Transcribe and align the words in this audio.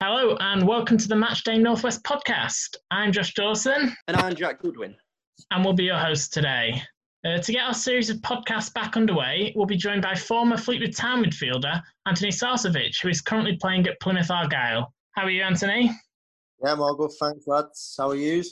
Hello 0.00 0.36
and 0.38 0.64
welcome 0.64 0.96
to 0.96 1.08
the 1.08 1.16
Matchday 1.16 1.60
Northwest 1.60 2.04
podcast. 2.04 2.76
I'm 2.92 3.10
Josh 3.10 3.34
Dawson. 3.34 3.96
And 4.06 4.16
I'm 4.16 4.36
Jack 4.36 4.60
Goodwin. 4.62 4.94
And 5.50 5.64
we'll 5.64 5.74
be 5.74 5.86
your 5.86 5.98
hosts 5.98 6.28
today. 6.28 6.80
Uh, 7.26 7.38
to 7.38 7.50
get 7.50 7.64
our 7.64 7.74
series 7.74 8.08
of 8.08 8.18
podcasts 8.18 8.72
back 8.72 8.96
underway, 8.96 9.52
we'll 9.56 9.66
be 9.66 9.76
joined 9.76 10.02
by 10.02 10.14
former 10.14 10.56
Fleetwood 10.56 10.94
Town 10.94 11.24
midfielder 11.24 11.82
Anthony 12.06 12.30
Sarcevic, 12.30 13.02
who 13.02 13.08
is 13.08 13.20
currently 13.20 13.56
playing 13.56 13.88
at 13.88 13.98
Plymouth 13.98 14.30
Argyle. 14.30 14.94
How 15.16 15.24
are 15.24 15.30
you, 15.30 15.42
Anthony? 15.42 15.90
Yeah, 16.62 16.74
I'm 16.74 16.80
all 16.80 16.94
good, 16.94 17.10
thanks, 17.18 17.48
lads. 17.48 17.96
How 17.98 18.10
are 18.10 18.14
you? 18.14 18.44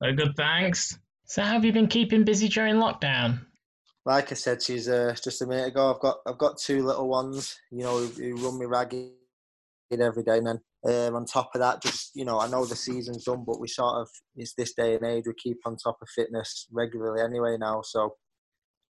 Very 0.00 0.14
good, 0.14 0.32
thanks. 0.38 0.98
So, 1.26 1.42
how 1.42 1.52
have 1.52 1.66
you 1.66 1.72
been 1.74 1.88
keeping 1.88 2.24
busy 2.24 2.48
during 2.48 2.76
lockdown? 2.76 3.44
Like 4.06 4.32
I 4.32 4.36
said, 4.36 4.62
she's 4.62 4.88
uh, 4.88 5.14
just 5.22 5.42
a 5.42 5.46
minute 5.46 5.68
ago. 5.68 5.92
I've 5.92 6.00
got 6.00 6.16
I've 6.26 6.38
got 6.38 6.56
two 6.56 6.82
little 6.82 7.08
ones, 7.08 7.58
you 7.70 7.82
know, 7.82 7.98
who, 7.98 8.06
who 8.06 8.36
run 8.36 8.58
me 8.58 8.64
ragged 8.64 9.10
every 9.90 10.22
day, 10.22 10.38
and 10.38 10.46
then 10.46 10.60
um, 11.08 11.16
on 11.16 11.24
top 11.24 11.50
of 11.54 11.60
that, 11.60 11.82
just 11.82 12.12
you 12.14 12.24
know, 12.24 12.38
I 12.38 12.48
know 12.48 12.64
the 12.64 12.76
season's 12.76 13.24
done, 13.24 13.44
but 13.46 13.60
we 13.60 13.68
sort 13.68 14.00
of 14.00 14.08
it's 14.36 14.54
this 14.54 14.74
day 14.74 14.94
and 14.94 15.04
age 15.04 15.24
we 15.26 15.34
keep 15.34 15.58
on 15.64 15.76
top 15.76 15.98
of 16.00 16.08
fitness 16.14 16.66
regularly 16.70 17.22
anyway 17.22 17.56
now. 17.58 17.82
So 17.82 18.14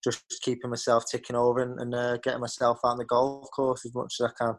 just 0.03 0.25
keeping 0.43 0.71
myself 0.71 1.05
ticking 1.11 1.37
over 1.37 1.61
and, 1.61 1.81
and 1.81 1.95
uh, 1.95 2.17
getting 2.19 2.41
myself 2.41 2.79
out 2.85 2.93
on 2.93 2.99
the 2.99 3.05
golf 3.05 3.49
course 3.55 3.85
as 3.85 3.95
much 3.95 4.15
as 4.21 4.31
I 4.31 4.45
can. 4.45 4.55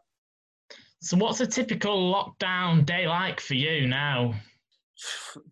So, 1.01 1.17
what's 1.17 1.39
a 1.39 1.47
typical 1.47 2.13
lockdown 2.13 2.85
day 2.85 3.07
like 3.07 3.39
for 3.39 3.55
you 3.55 3.87
now? 3.87 4.33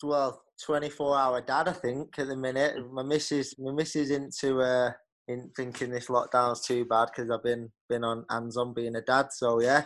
Well, 0.02 0.42
twenty-four 0.66 1.16
hour 1.18 1.40
dad, 1.42 1.68
I 1.68 1.74
think 1.74 2.18
at 2.18 2.28
the 2.28 2.36
minute. 2.36 2.92
My 2.92 3.04
missus, 3.04 3.54
my 3.60 3.72
missus 3.72 4.10
into 4.10 4.60
uh, 4.62 4.92
in 5.28 5.52
thinking 5.56 5.92
this 5.92 6.08
lockdown's 6.08 6.66
too 6.66 6.86
bad 6.86 7.10
because 7.16 7.30
I've 7.30 7.44
been 7.44 7.70
been 7.88 8.04
on 8.04 8.26
hands 8.30 8.58
on 8.58 8.74
being 8.74 8.96
a 8.96 9.02
dad. 9.02 9.28
So 9.32 9.62
yeah, 9.62 9.86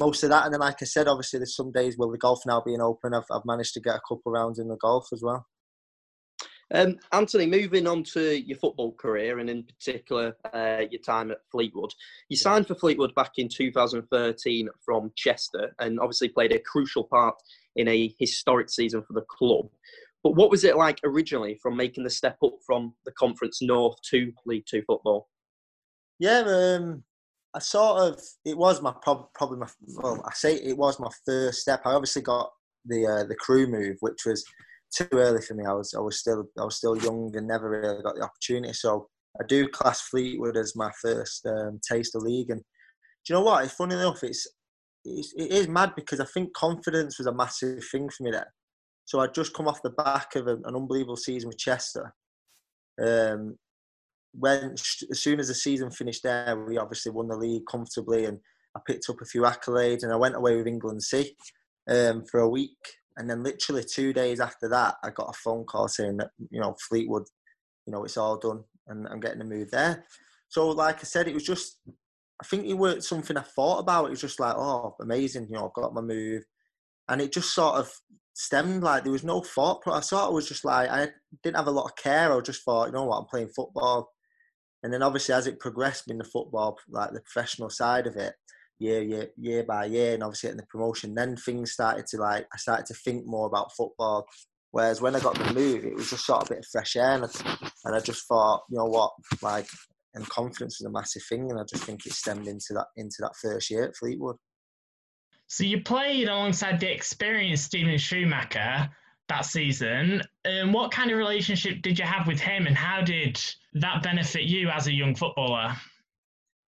most 0.00 0.24
of 0.24 0.30
that. 0.30 0.46
And 0.46 0.52
then, 0.52 0.60
like 0.60 0.82
I 0.82 0.86
said, 0.86 1.06
obviously, 1.06 1.38
there's 1.38 1.54
some 1.54 1.70
days 1.70 1.96
with 1.96 2.10
the 2.10 2.18
golf 2.18 2.40
now 2.46 2.60
being 2.64 2.80
open, 2.80 3.14
I've, 3.14 3.24
I've 3.30 3.44
managed 3.44 3.74
to 3.74 3.80
get 3.80 3.94
a 3.94 4.00
couple 4.08 4.32
rounds 4.32 4.58
in 4.58 4.66
the 4.66 4.76
golf 4.76 5.06
as 5.12 5.22
well. 5.22 5.46
Um, 6.72 6.96
Anthony, 7.12 7.46
moving 7.46 7.86
on 7.86 8.04
to 8.14 8.40
your 8.40 8.56
football 8.56 8.92
career 8.92 9.40
and 9.40 9.50
in 9.50 9.64
particular 9.64 10.36
uh, 10.54 10.82
your 10.90 11.00
time 11.04 11.32
at 11.32 11.38
Fleetwood. 11.50 11.92
You 12.28 12.36
signed 12.36 12.68
for 12.68 12.76
Fleetwood 12.76 13.14
back 13.16 13.32
in 13.38 13.48
2013 13.48 14.68
from 14.84 15.10
Chester 15.16 15.74
and 15.80 15.98
obviously 15.98 16.28
played 16.28 16.52
a 16.52 16.60
crucial 16.60 17.04
part 17.04 17.34
in 17.74 17.88
a 17.88 18.14
historic 18.20 18.70
season 18.70 19.02
for 19.02 19.14
the 19.14 19.26
club. 19.28 19.66
But 20.22 20.36
what 20.36 20.50
was 20.50 20.62
it 20.64 20.76
like 20.76 21.00
originally 21.02 21.58
from 21.60 21.76
making 21.76 22.04
the 22.04 22.10
step 22.10 22.36
up 22.44 22.54
from 22.64 22.94
the 23.04 23.12
Conference 23.12 23.60
North 23.62 23.96
to 24.10 24.32
League 24.46 24.66
Two 24.68 24.82
football? 24.86 25.28
Yeah, 26.20 26.42
um, 26.46 27.02
I 27.54 27.58
sort 27.58 28.02
of 28.02 28.20
it 28.44 28.56
was 28.56 28.80
my 28.80 28.94
probably 29.02 29.58
my 29.58 29.66
well 29.96 30.22
I 30.26 30.32
say 30.34 30.54
it 30.54 30.76
was 30.76 31.00
my 31.00 31.10
first 31.26 31.60
step. 31.60 31.82
I 31.84 31.92
obviously 31.92 32.22
got 32.22 32.50
the 32.84 33.06
uh, 33.06 33.24
the 33.24 33.34
Crewe 33.34 33.66
move, 33.66 33.96
which 34.00 34.24
was 34.24 34.44
too 34.94 35.08
early 35.12 35.42
for 35.42 35.54
me. 35.54 35.64
I 35.64 35.72
was 35.72 35.94
I 35.94 36.00
was 36.00 36.18
still 36.18 36.44
I 36.58 36.64
was 36.64 36.76
still 36.76 36.96
young 36.96 37.32
and 37.34 37.46
never 37.46 37.70
really 37.70 38.02
got 38.02 38.14
the 38.14 38.22
opportunity. 38.22 38.72
So 38.72 39.08
I 39.40 39.44
do 39.46 39.68
class 39.68 40.00
Fleetwood 40.00 40.56
as 40.56 40.76
my 40.76 40.90
first 41.00 41.46
um, 41.46 41.80
taste 41.88 42.14
of 42.14 42.22
league. 42.22 42.50
And 42.50 42.60
do 42.60 43.32
you 43.32 43.34
know 43.34 43.44
what? 43.44 43.64
It's 43.64 43.74
funny 43.74 43.94
enough. 43.94 44.22
It's, 44.22 44.46
it's 45.04 45.32
it 45.36 45.52
is 45.52 45.68
mad 45.68 45.92
because 45.96 46.20
I 46.20 46.26
think 46.26 46.52
confidence 46.54 47.18
was 47.18 47.26
a 47.26 47.34
massive 47.34 47.84
thing 47.90 48.08
for 48.10 48.24
me 48.24 48.32
there. 48.32 48.52
So 49.04 49.20
I'd 49.20 49.34
just 49.34 49.54
come 49.54 49.66
off 49.66 49.82
the 49.82 49.90
back 49.90 50.36
of 50.36 50.46
an, 50.46 50.62
an 50.64 50.76
unbelievable 50.76 51.16
season 51.16 51.48
with 51.48 51.58
Chester. 51.58 52.14
Um, 53.00 53.56
when 54.32 54.72
as 54.72 55.20
soon 55.20 55.40
as 55.40 55.48
the 55.48 55.54
season 55.54 55.90
finished 55.90 56.22
there, 56.22 56.56
we 56.66 56.78
obviously 56.78 57.12
won 57.12 57.28
the 57.28 57.36
league 57.36 57.66
comfortably, 57.66 58.26
and 58.26 58.38
I 58.76 58.80
picked 58.86 59.08
up 59.08 59.20
a 59.20 59.26
few 59.26 59.42
accolades, 59.42 60.02
and 60.02 60.12
I 60.12 60.16
went 60.16 60.36
away 60.36 60.56
with 60.56 60.66
England 60.66 61.02
C 61.02 61.36
um, 61.88 62.24
for 62.24 62.40
a 62.40 62.48
week, 62.48 62.76
and 63.16 63.28
then 63.28 63.42
literally 63.42 63.84
two 63.84 64.12
days 64.12 64.40
after 64.40 64.68
that, 64.68 64.96
I 65.02 65.10
got 65.10 65.30
a 65.30 65.38
phone 65.38 65.64
call 65.64 65.88
saying 65.88 66.18
that 66.18 66.30
you 66.50 66.60
know 66.60 66.76
Fleetwood, 66.88 67.24
you 67.86 67.92
know 67.92 68.04
it's 68.04 68.16
all 68.16 68.38
done, 68.38 68.62
and 68.86 69.08
I'm 69.08 69.20
getting 69.20 69.40
a 69.40 69.44
move 69.44 69.70
there. 69.70 70.04
So 70.48 70.68
like 70.68 70.98
I 71.00 71.04
said, 71.04 71.26
it 71.26 71.34
was 71.34 71.44
just 71.44 71.80
I 72.40 72.46
think 72.46 72.66
it 72.66 72.74
was 72.74 73.06
something 73.06 73.36
I 73.36 73.42
thought 73.42 73.80
about. 73.80 74.06
It 74.06 74.10
was 74.10 74.20
just 74.20 74.40
like 74.40 74.54
oh 74.56 74.94
amazing, 75.00 75.48
you 75.50 75.56
know 75.56 75.66
I've 75.66 75.82
got 75.82 75.94
my 75.94 76.02
move, 76.02 76.44
and 77.08 77.20
it 77.20 77.32
just 77.32 77.52
sort 77.52 77.76
of 77.76 77.92
stemmed 78.32 78.84
like 78.84 79.02
there 79.02 79.12
was 79.12 79.24
no 79.24 79.40
thought. 79.40 79.82
But 79.84 79.94
I 79.94 80.00
sort 80.00 80.28
of 80.28 80.34
was 80.34 80.48
just 80.48 80.64
like 80.64 80.88
I 80.88 81.08
didn't 81.42 81.56
have 81.56 81.66
a 81.66 81.72
lot 81.72 81.86
of 81.86 81.96
care. 81.96 82.32
I 82.32 82.40
just 82.42 82.62
thought 82.62 82.86
you 82.86 82.92
know 82.92 83.06
what 83.06 83.18
I'm 83.18 83.26
playing 83.26 83.48
football 83.48 84.12
and 84.82 84.92
then 84.92 85.02
obviously 85.02 85.34
as 85.34 85.46
it 85.46 85.60
progressed 85.60 86.10
in 86.10 86.18
the 86.18 86.24
football, 86.24 86.78
like 86.88 87.12
the 87.12 87.20
professional 87.20 87.70
side 87.70 88.06
of 88.06 88.16
it, 88.16 88.34
year 88.78 89.02
year 89.02 89.28
year 89.36 89.62
by 89.62 89.84
year, 89.84 90.14
and 90.14 90.22
obviously 90.22 90.48
getting 90.48 90.60
the 90.60 90.66
promotion, 90.66 91.14
then 91.14 91.36
things 91.36 91.72
started 91.72 92.06
to 92.06 92.16
like 92.16 92.46
I 92.52 92.56
started 92.56 92.86
to 92.86 92.94
think 92.94 93.26
more 93.26 93.46
about 93.46 93.72
football. 93.76 94.26
Whereas 94.72 95.00
when 95.00 95.16
I 95.16 95.20
got 95.20 95.36
the 95.36 95.52
move, 95.52 95.84
it 95.84 95.96
was 95.96 96.10
just 96.10 96.24
sort 96.24 96.42
of 96.42 96.48
a 96.48 96.54
bit 96.54 96.58
of 96.60 96.66
fresh 96.70 96.94
air, 96.96 97.14
and 97.14 97.24
I, 97.24 97.68
and 97.84 97.96
I 97.96 98.00
just 98.00 98.26
thought, 98.28 98.62
you 98.70 98.78
know 98.78 98.84
what, 98.84 99.10
like, 99.42 99.66
and 100.14 100.28
confidence 100.28 100.78
was 100.78 100.86
a 100.86 100.90
massive 100.90 101.22
thing, 101.28 101.50
and 101.50 101.58
I 101.58 101.64
just 101.64 101.84
think 101.84 102.06
it 102.06 102.12
stemmed 102.12 102.46
into 102.46 102.72
that 102.74 102.86
into 102.96 103.16
that 103.20 103.36
first 103.40 103.70
year 103.70 103.84
at 103.84 103.96
Fleetwood. 103.96 104.36
So 105.48 105.64
you 105.64 105.82
played 105.82 106.28
alongside 106.28 106.78
the 106.78 106.92
experienced 106.92 107.64
Steven 107.64 107.98
Schumacher 107.98 108.88
that 109.30 109.46
season. 109.46 110.22
Um, 110.44 110.72
what 110.72 110.92
kind 110.92 111.10
of 111.10 111.16
relationship 111.16 111.80
did 111.80 111.98
you 111.98 112.04
have 112.04 112.26
with 112.26 112.38
him, 112.38 112.66
and 112.66 112.76
how 112.76 113.00
did 113.00 113.42
that 113.74 114.02
benefit 114.02 114.42
you 114.42 114.68
as 114.68 114.86
a 114.86 114.92
young 114.92 115.14
footballer? 115.14 115.74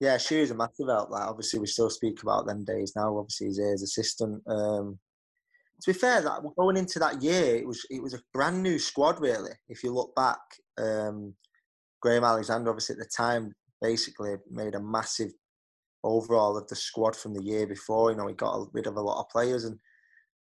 Yeah, 0.00 0.16
she 0.16 0.40
was 0.40 0.50
a 0.50 0.54
massive 0.54 0.88
help. 0.88 1.10
Like 1.10 1.28
obviously, 1.28 1.60
we 1.60 1.66
still 1.66 1.90
speak 1.90 2.22
about 2.22 2.46
them 2.46 2.64
days 2.64 2.94
now. 2.96 3.16
Obviously, 3.16 3.48
he's 3.48 3.58
his 3.58 3.82
assistant. 3.82 4.42
Um, 4.48 4.98
to 5.82 5.92
be 5.92 5.98
fair, 5.98 6.22
that 6.22 6.42
going 6.56 6.76
into 6.76 6.98
that 6.98 7.22
year, 7.22 7.56
it 7.56 7.66
was 7.66 7.84
it 7.90 8.02
was 8.02 8.14
a 8.14 8.22
brand 8.32 8.62
new 8.62 8.78
squad. 8.78 9.20
Really, 9.20 9.52
if 9.68 9.84
you 9.84 9.92
look 9.92 10.14
back, 10.14 10.40
um, 10.78 11.34
Graham 12.00 12.24
Alexander, 12.24 12.70
obviously 12.70 12.94
at 12.94 12.98
the 13.00 13.10
time, 13.16 13.52
basically 13.80 14.34
made 14.50 14.74
a 14.74 14.80
massive 14.80 15.30
overall 16.04 16.56
of 16.56 16.66
the 16.68 16.76
squad 16.76 17.14
from 17.14 17.34
the 17.34 17.42
year 17.42 17.66
before. 17.66 18.10
You 18.10 18.16
know, 18.16 18.28
he 18.28 18.34
got 18.34 18.68
rid 18.72 18.86
of 18.86 18.96
a 18.96 19.00
lot 19.00 19.20
of 19.20 19.28
players, 19.28 19.64
and 19.64 19.78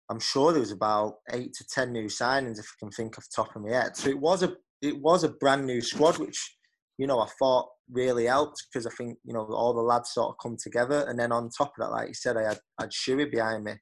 I'm 0.10 0.20
sure 0.20 0.52
there 0.52 0.60
was 0.60 0.72
about 0.72 1.16
eight 1.32 1.54
to 1.54 1.66
ten 1.68 1.92
new 1.92 2.06
signings, 2.06 2.60
if 2.60 2.66
I 2.66 2.80
can 2.80 2.92
think 2.92 3.18
off 3.18 3.26
the 3.26 3.44
top 3.44 3.56
of 3.56 3.62
my 3.62 3.72
head. 3.72 3.96
So 3.96 4.10
it 4.10 4.20
was 4.20 4.44
a 4.44 4.54
it 4.82 5.00
was 5.02 5.24
a 5.24 5.30
brand 5.30 5.66
new 5.66 5.82
squad, 5.82 6.18
which 6.18 6.56
you 6.98 7.08
know 7.08 7.20
I 7.20 7.28
thought 7.40 7.70
really 7.90 8.26
helped 8.26 8.66
because 8.72 8.86
I 8.86 8.92
think 8.92 9.18
you 9.24 9.34
know 9.34 9.46
all 9.46 9.74
the 9.74 9.82
lads 9.82 10.12
sort 10.14 10.30
of 10.30 10.36
come 10.42 10.58
together. 10.62 11.06
And 11.08 11.18
then 11.18 11.32
on 11.32 11.50
top 11.50 11.70
of 11.70 11.74
that, 11.80 11.92
like 11.92 12.10
you 12.10 12.14
said, 12.14 12.38
I 12.38 12.44
had 12.44 12.60
I 12.80 12.84
had 12.84 12.92
Shuey 12.92 13.32
behind 13.32 13.64
me, 13.64 13.74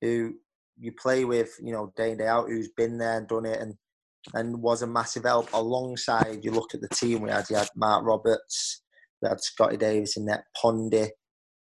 who 0.00 0.34
you 0.78 0.92
play 0.92 1.24
with, 1.24 1.50
you 1.62 1.72
know, 1.72 1.92
day 1.96 2.12
in 2.12 2.18
day 2.18 2.26
out, 2.26 2.48
who's 2.48 2.70
been 2.76 2.98
there 2.98 3.18
and 3.18 3.28
done 3.28 3.44
it, 3.44 3.60
and 3.60 3.74
and 4.34 4.60
was 4.62 4.82
a 4.82 4.86
massive 4.86 5.24
help. 5.24 5.52
Alongside, 5.52 6.40
you 6.42 6.50
look 6.50 6.74
at 6.74 6.80
the 6.80 6.88
team 6.88 7.22
we 7.22 7.30
had, 7.30 7.48
you 7.50 7.56
had 7.56 7.68
Mark 7.76 8.04
Roberts, 8.04 8.82
we 9.22 9.28
had 9.28 9.40
Scotty 9.40 9.76
Davis 9.76 10.16
in 10.16 10.26
that 10.26 10.44
Pondy, 10.62 11.08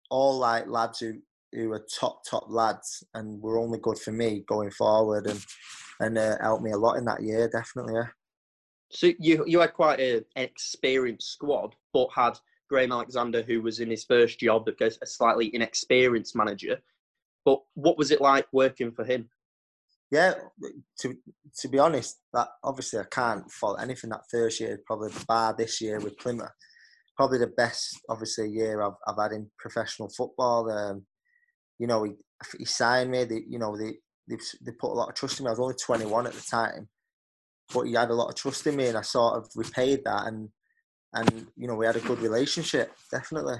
all 0.10 0.38
like 0.38 0.68
lads 0.68 1.00
who 1.00 1.14
who 1.58 1.72
are 1.74 1.86
top 2.00 2.24
top 2.24 2.46
lads 2.48 3.04
and 3.14 3.42
were 3.42 3.58
only 3.58 3.80
good 3.80 3.98
for 3.98 4.12
me 4.12 4.44
going 4.48 4.72
forward 4.72 5.28
and 5.28 5.44
and 6.00 6.18
uh, 6.18 6.38
helped 6.42 6.64
me 6.64 6.72
a 6.72 6.78
lot 6.78 6.98
in 6.98 7.06
that 7.06 7.24
year, 7.24 7.50
definitely. 7.50 7.96
Yeah. 7.96 8.08
So 8.90 9.12
you 9.20 9.44
you 9.48 9.60
had 9.60 9.74
quite 9.74 10.00
a, 10.00 10.18
an 10.18 10.24
experienced 10.36 11.32
squad, 11.32 11.76
but 11.94 12.10
had 12.14 12.38
Graham 12.70 12.92
Alexander, 12.92 13.42
who 13.42 13.62
was 13.62 13.80
in 13.80 13.90
his 13.90 14.04
first 14.04 14.40
job, 14.40 14.68
a 14.68 15.06
slightly 15.06 15.54
inexperienced 15.54 16.36
manager. 16.36 16.78
But 17.44 17.62
what 17.76 17.98
was 17.98 18.12
it 18.12 18.22
like 18.22 18.46
working 18.52 18.92
for 18.92 19.04
him? 19.04 19.30
Yeah, 20.12 20.36
to 21.02 21.16
to 21.60 21.68
be 21.68 21.80
honest, 21.80 22.20
that 22.34 22.50
obviously 22.64 23.00
I 23.00 23.06
can't 23.12 23.50
fault 23.52 23.80
anything 23.82 24.10
that 24.12 24.30
first 24.30 24.60
year. 24.60 24.80
Probably 24.86 25.12
bar 25.28 25.56
this 25.58 25.82
year 25.82 26.00
with 26.00 26.18
Plymouth, 26.18 26.52
probably 27.18 27.40
the 27.40 27.48
best 27.48 28.00
obviously 28.10 28.50
year 28.50 28.82
I've 28.82 28.94
I've 29.08 29.22
had 29.22 29.34
in 29.34 29.50
professional 29.58 30.10
football. 30.10 30.70
Um, 30.70 31.06
you 31.80 31.88
know, 31.88 32.04
he 32.04 32.14
he 32.58 32.66
signed 32.66 33.12
me. 33.12 33.24
They, 33.24 33.44
you 33.48 33.60
know, 33.60 33.78
they 33.78 33.94
they 34.28 34.38
they 34.62 34.72
put 34.72 34.92
a 34.92 34.94
lot 34.94 35.10
of 35.10 35.16
trust 35.16 35.40
in 35.40 35.46
me. 35.46 35.50
I 35.50 35.52
was 35.52 35.60
only 35.60 35.76
21 35.76 36.28
at 36.28 36.34
the 36.34 36.42
time, 36.42 36.88
but 37.74 37.84
he 37.84 37.94
had 37.94 38.10
a 38.10 38.16
lot 38.16 38.30
of 38.30 38.36
trust 38.36 38.66
in 38.68 38.76
me, 38.76 38.88
and 38.88 38.98
I 38.98 39.02
sort 39.02 39.38
of 39.38 39.50
repaid 39.56 40.04
that, 40.06 40.28
and 40.28 40.50
and 41.14 41.48
you 41.56 41.68
know 41.68 41.76
we 41.76 41.86
had 41.86 41.96
a 41.96 42.02
good 42.02 42.20
relationship, 42.20 42.94
definitely. 43.12 43.58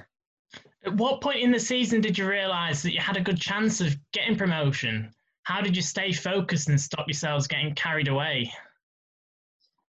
At 0.84 0.94
what 0.94 1.20
point 1.20 1.40
in 1.40 1.50
the 1.50 1.58
season 1.58 2.00
did 2.00 2.16
you 2.16 2.26
realise 2.26 2.82
that 2.82 2.94
you 2.94 3.00
had 3.00 3.16
a 3.16 3.22
good 3.22 3.40
chance 3.40 3.80
of 3.80 3.96
getting 4.12 4.36
promotion? 4.36 5.10
How 5.42 5.60
did 5.60 5.74
you 5.74 5.82
stay 5.82 6.12
focused 6.12 6.68
and 6.68 6.80
stop 6.80 7.06
yourselves 7.08 7.46
getting 7.46 7.74
carried 7.74 8.08
away? 8.08 8.52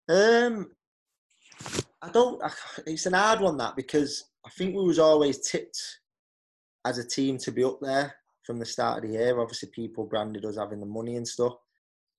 Um, 0.07 0.71
I 2.01 2.09
don't. 2.09 2.41
It's 2.87 3.05
an 3.05 3.13
hard 3.13 3.41
one 3.41 3.57
that 3.57 3.75
because 3.75 4.23
I 4.45 4.49
think 4.49 4.75
we 4.75 4.83
was 4.83 4.99
always 4.99 5.39
tipped 5.49 5.79
as 6.85 6.97
a 6.97 7.07
team 7.07 7.37
to 7.39 7.51
be 7.51 7.63
up 7.63 7.79
there 7.81 8.15
from 8.49 8.57
the 8.57 8.65
start 8.65 8.97
of 8.97 9.03
the 9.03 9.15
year. 9.15 9.39
Obviously, 9.39 9.69
people 9.69 10.07
branded 10.07 10.43
us 10.43 10.57
having 10.57 10.79
the 10.79 10.85
money 10.87 11.17
and 11.17 11.27
stuff. 11.27 11.53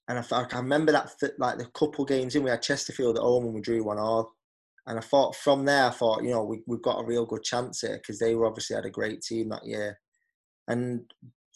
And 0.07 0.17
I, 0.17 0.25
I 0.31 0.59
remember 0.59 0.93
that 0.93 1.11
like 1.39 1.59
the 1.59 1.67
couple 1.75 2.05
games 2.05 2.37
in, 2.37 2.45
we 2.45 2.51
had 2.51 2.63
Chesterfield 2.63 3.17
at 3.17 3.23
home 3.23 3.47
and 3.47 3.55
we 3.55 3.61
drew 3.61 3.83
one 3.83 3.99
all. 3.99 4.33
And 4.87 4.97
I 4.97 5.03
thought 5.03 5.35
from 5.35 5.65
there, 5.65 5.87
I 5.87 5.91
thought, 5.91 6.23
you 6.23 6.31
know, 6.31 6.45
we, 6.45 6.63
we've 6.69 6.83
got 6.83 7.01
a 7.01 7.05
real 7.05 7.27
good 7.27 7.43
chance 7.43 7.81
here 7.81 7.97
because 7.97 8.21
they 8.21 8.37
were 8.37 8.47
obviously 8.47 8.77
had 8.77 8.85
a 8.85 8.91
great 8.91 9.23
team 9.23 9.49
that 9.49 9.67
year. 9.67 9.99
And 10.69 11.01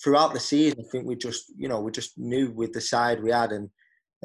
throughout 0.03 0.35
the 0.35 0.41
season, 0.41 0.81
I 0.81 0.91
think 0.91 1.07
we 1.07 1.15
just, 1.15 1.53
you 1.57 1.69
know, 1.69 1.81
we 1.81 1.93
just 1.93 2.19
knew 2.19 2.51
with 2.51 2.73
the 2.73 2.81
side 2.81 3.23
we 3.23 3.31
had 3.31 3.53
and 3.53 3.71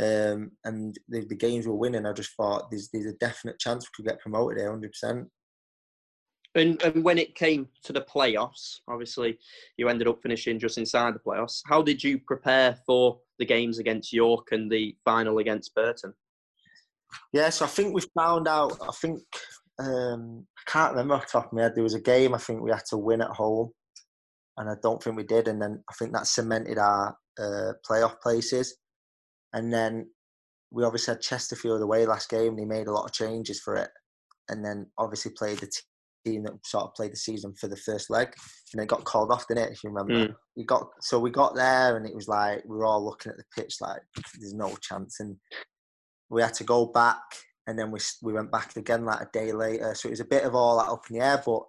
um, 0.02 0.52
and 0.64 0.98
the, 1.10 1.26
the 1.26 1.36
games 1.36 1.68
were 1.68 1.76
winning. 1.76 2.08
I 2.08 2.14
just 2.14 2.36
thought 2.36 2.72
there's 2.72 2.90
there's 2.92 3.06
a 3.06 3.14
definite 3.14 3.60
chance 3.60 3.86
we 3.86 4.04
could 4.04 4.10
get 4.10 4.22
promoted 4.22 4.58
here, 4.58 4.72
hundred 4.72 4.94
percent. 4.94 5.28
And, 6.60 6.82
and 6.84 7.04
when 7.04 7.18
it 7.18 7.36
came 7.36 7.68
to 7.84 7.94
the 7.94 8.02
playoffs, 8.02 8.80
obviously 8.88 9.40
you 9.78 9.90
ended 9.90 10.08
up 10.08 10.22
finishing 10.22 10.60
just 10.60 10.78
inside 10.78 11.16
the 11.16 11.20
playoffs. 11.20 11.62
How 11.66 11.82
did 11.82 12.04
you 12.04 12.20
prepare 12.20 12.78
for 12.86 13.20
the 13.40 13.46
games 13.46 13.80
against 13.80 14.14
York 14.14 14.48
and 14.52 14.72
the 14.72 14.96
final 15.06 15.40
against 15.40 15.74
Burton? 15.74 16.14
Yeah, 17.34 17.50
so 17.50 17.66
I 17.66 17.70
think 17.70 17.94
we 17.94 18.02
found 18.16 18.48
out. 18.48 18.78
I 18.82 18.92
think 18.92 19.22
um, 19.80 20.46
I 20.58 20.72
can't 20.72 20.92
remember 20.92 21.16
off 21.16 21.26
the 21.28 21.40
top 21.40 21.48
of 21.48 21.54
my 21.54 21.64
head. 21.64 21.74
There 21.76 21.84
was 21.84 21.96
a 21.96 22.02
game 22.02 22.36
I 22.36 22.38
think 22.38 22.62
we 22.62 22.72
had 22.72 22.86
to 22.90 22.98
win 22.98 23.22
at 23.22 23.30
home, 23.30 23.72
and 24.58 24.70
I 24.70 24.76
don't 24.84 25.02
think 25.02 25.16
we 25.16 25.24
did. 25.24 25.48
And 25.48 25.62
then 25.62 25.84
I 25.90 25.94
think 25.94 26.14
that 26.14 26.28
cemented 26.28 26.78
our 26.78 27.18
uh, 27.40 27.74
playoff 27.90 28.20
places. 28.22 28.76
And 29.54 29.74
then 29.74 30.10
we 30.72 30.84
obviously 30.84 31.14
had 31.14 31.22
Chesterfield 31.22 31.82
away 31.82 32.06
last 32.06 32.30
game, 32.30 32.50
and 32.50 32.60
he 32.60 32.66
made 32.66 32.88
a 32.88 32.92
lot 32.92 33.06
of 33.06 33.14
changes 33.14 33.60
for 33.60 33.76
it. 33.76 33.90
And 34.50 34.64
then 34.64 34.88
obviously 34.98 35.32
played 35.38 35.60
the 35.60 35.72
team 36.26 36.44
that 36.44 36.54
sort 36.66 36.86
of 36.86 36.94
played 36.96 37.12
the 37.12 37.18
season 37.18 37.54
for 37.60 37.68
the 37.68 37.78
first 37.78 38.10
leg, 38.10 38.34
and 38.74 38.82
it 38.82 38.88
got 38.88 39.04
called 39.04 39.32
off, 39.32 39.48
didn't 39.48 39.66
it? 39.66 39.72
If 39.74 39.84
you 39.84 39.90
remember, 39.90 40.28
mm. 40.28 40.36
we 40.56 40.66
got 40.66 40.88
so 41.02 41.20
we 41.20 41.30
got 41.30 41.56
there, 41.56 41.98
and 41.98 42.06
it 42.06 42.16
was 42.16 42.28
like 42.28 42.64
we 42.66 42.78
were 42.78 42.86
all 42.86 43.04
looking 43.04 43.32
at 43.32 43.38
the 43.38 43.44
pitch 43.56 43.76
like 43.82 44.02
there's 44.40 44.54
no 44.54 44.76
chance, 44.82 45.20
and 45.20 45.36
we 46.30 46.42
had 46.42 46.54
to 46.56 46.64
go 46.64 46.86
back 46.86 47.22
and 47.70 47.78
then 47.78 47.92
we 47.92 48.00
we 48.24 48.34
went 48.34 48.52
back 48.52 48.76
again 48.78 49.06
like 49.06 49.22
a 49.22 49.30
day 49.32 49.52
later. 49.52 49.94
So 49.94 50.08
it 50.08 50.12
was 50.12 50.20
a 50.22 50.26
bit 50.26 50.44
of 50.44 50.56
all 50.56 50.78
that 50.80 50.92
up 50.92 51.04
in 51.10 51.20
the 51.20 51.24
air, 51.24 51.42
but 51.46 51.62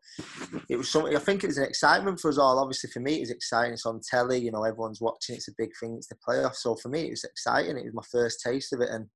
it 0.71 0.77
was 0.77 0.89
something. 0.89 1.15
I 1.15 1.19
think 1.19 1.45
it 1.45 1.49
was 1.49 1.59
an 1.59 1.65
excitement 1.69 2.19
for 2.19 2.31
us 2.31 2.39
all. 2.39 2.59
Obviously, 2.59 2.89
for 2.91 3.01
me, 3.01 3.17
it 3.17 3.21
was 3.21 3.31
exciting. 3.31 3.75
It's 3.75 3.85
on 3.85 4.01
telly, 4.01 4.39
you 4.39 4.51
know, 4.51 4.65
everyone's 4.65 5.03
watching. 5.03 5.37
It's 5.37 5.49
a 5.49 5.55
big 5.59 5.73
thing. 5.79 5.97
It's 5.97 6.09
the 6.09 6.17
playoffs. 6.27 6.57
So 6.57 6.75
for 6.77 6.89
me, 6.89 7.03
it 7.03 7.11
was 7.11 7.25
exciting. 7.25 7.77
It 7.77 7.85
was 7.85 7.93
my 7.93 8.03
first 8.11 8.41
taste 8.43 8.73
of 8.73 8.81
it, 8.81 8.89
and 8.89 9.07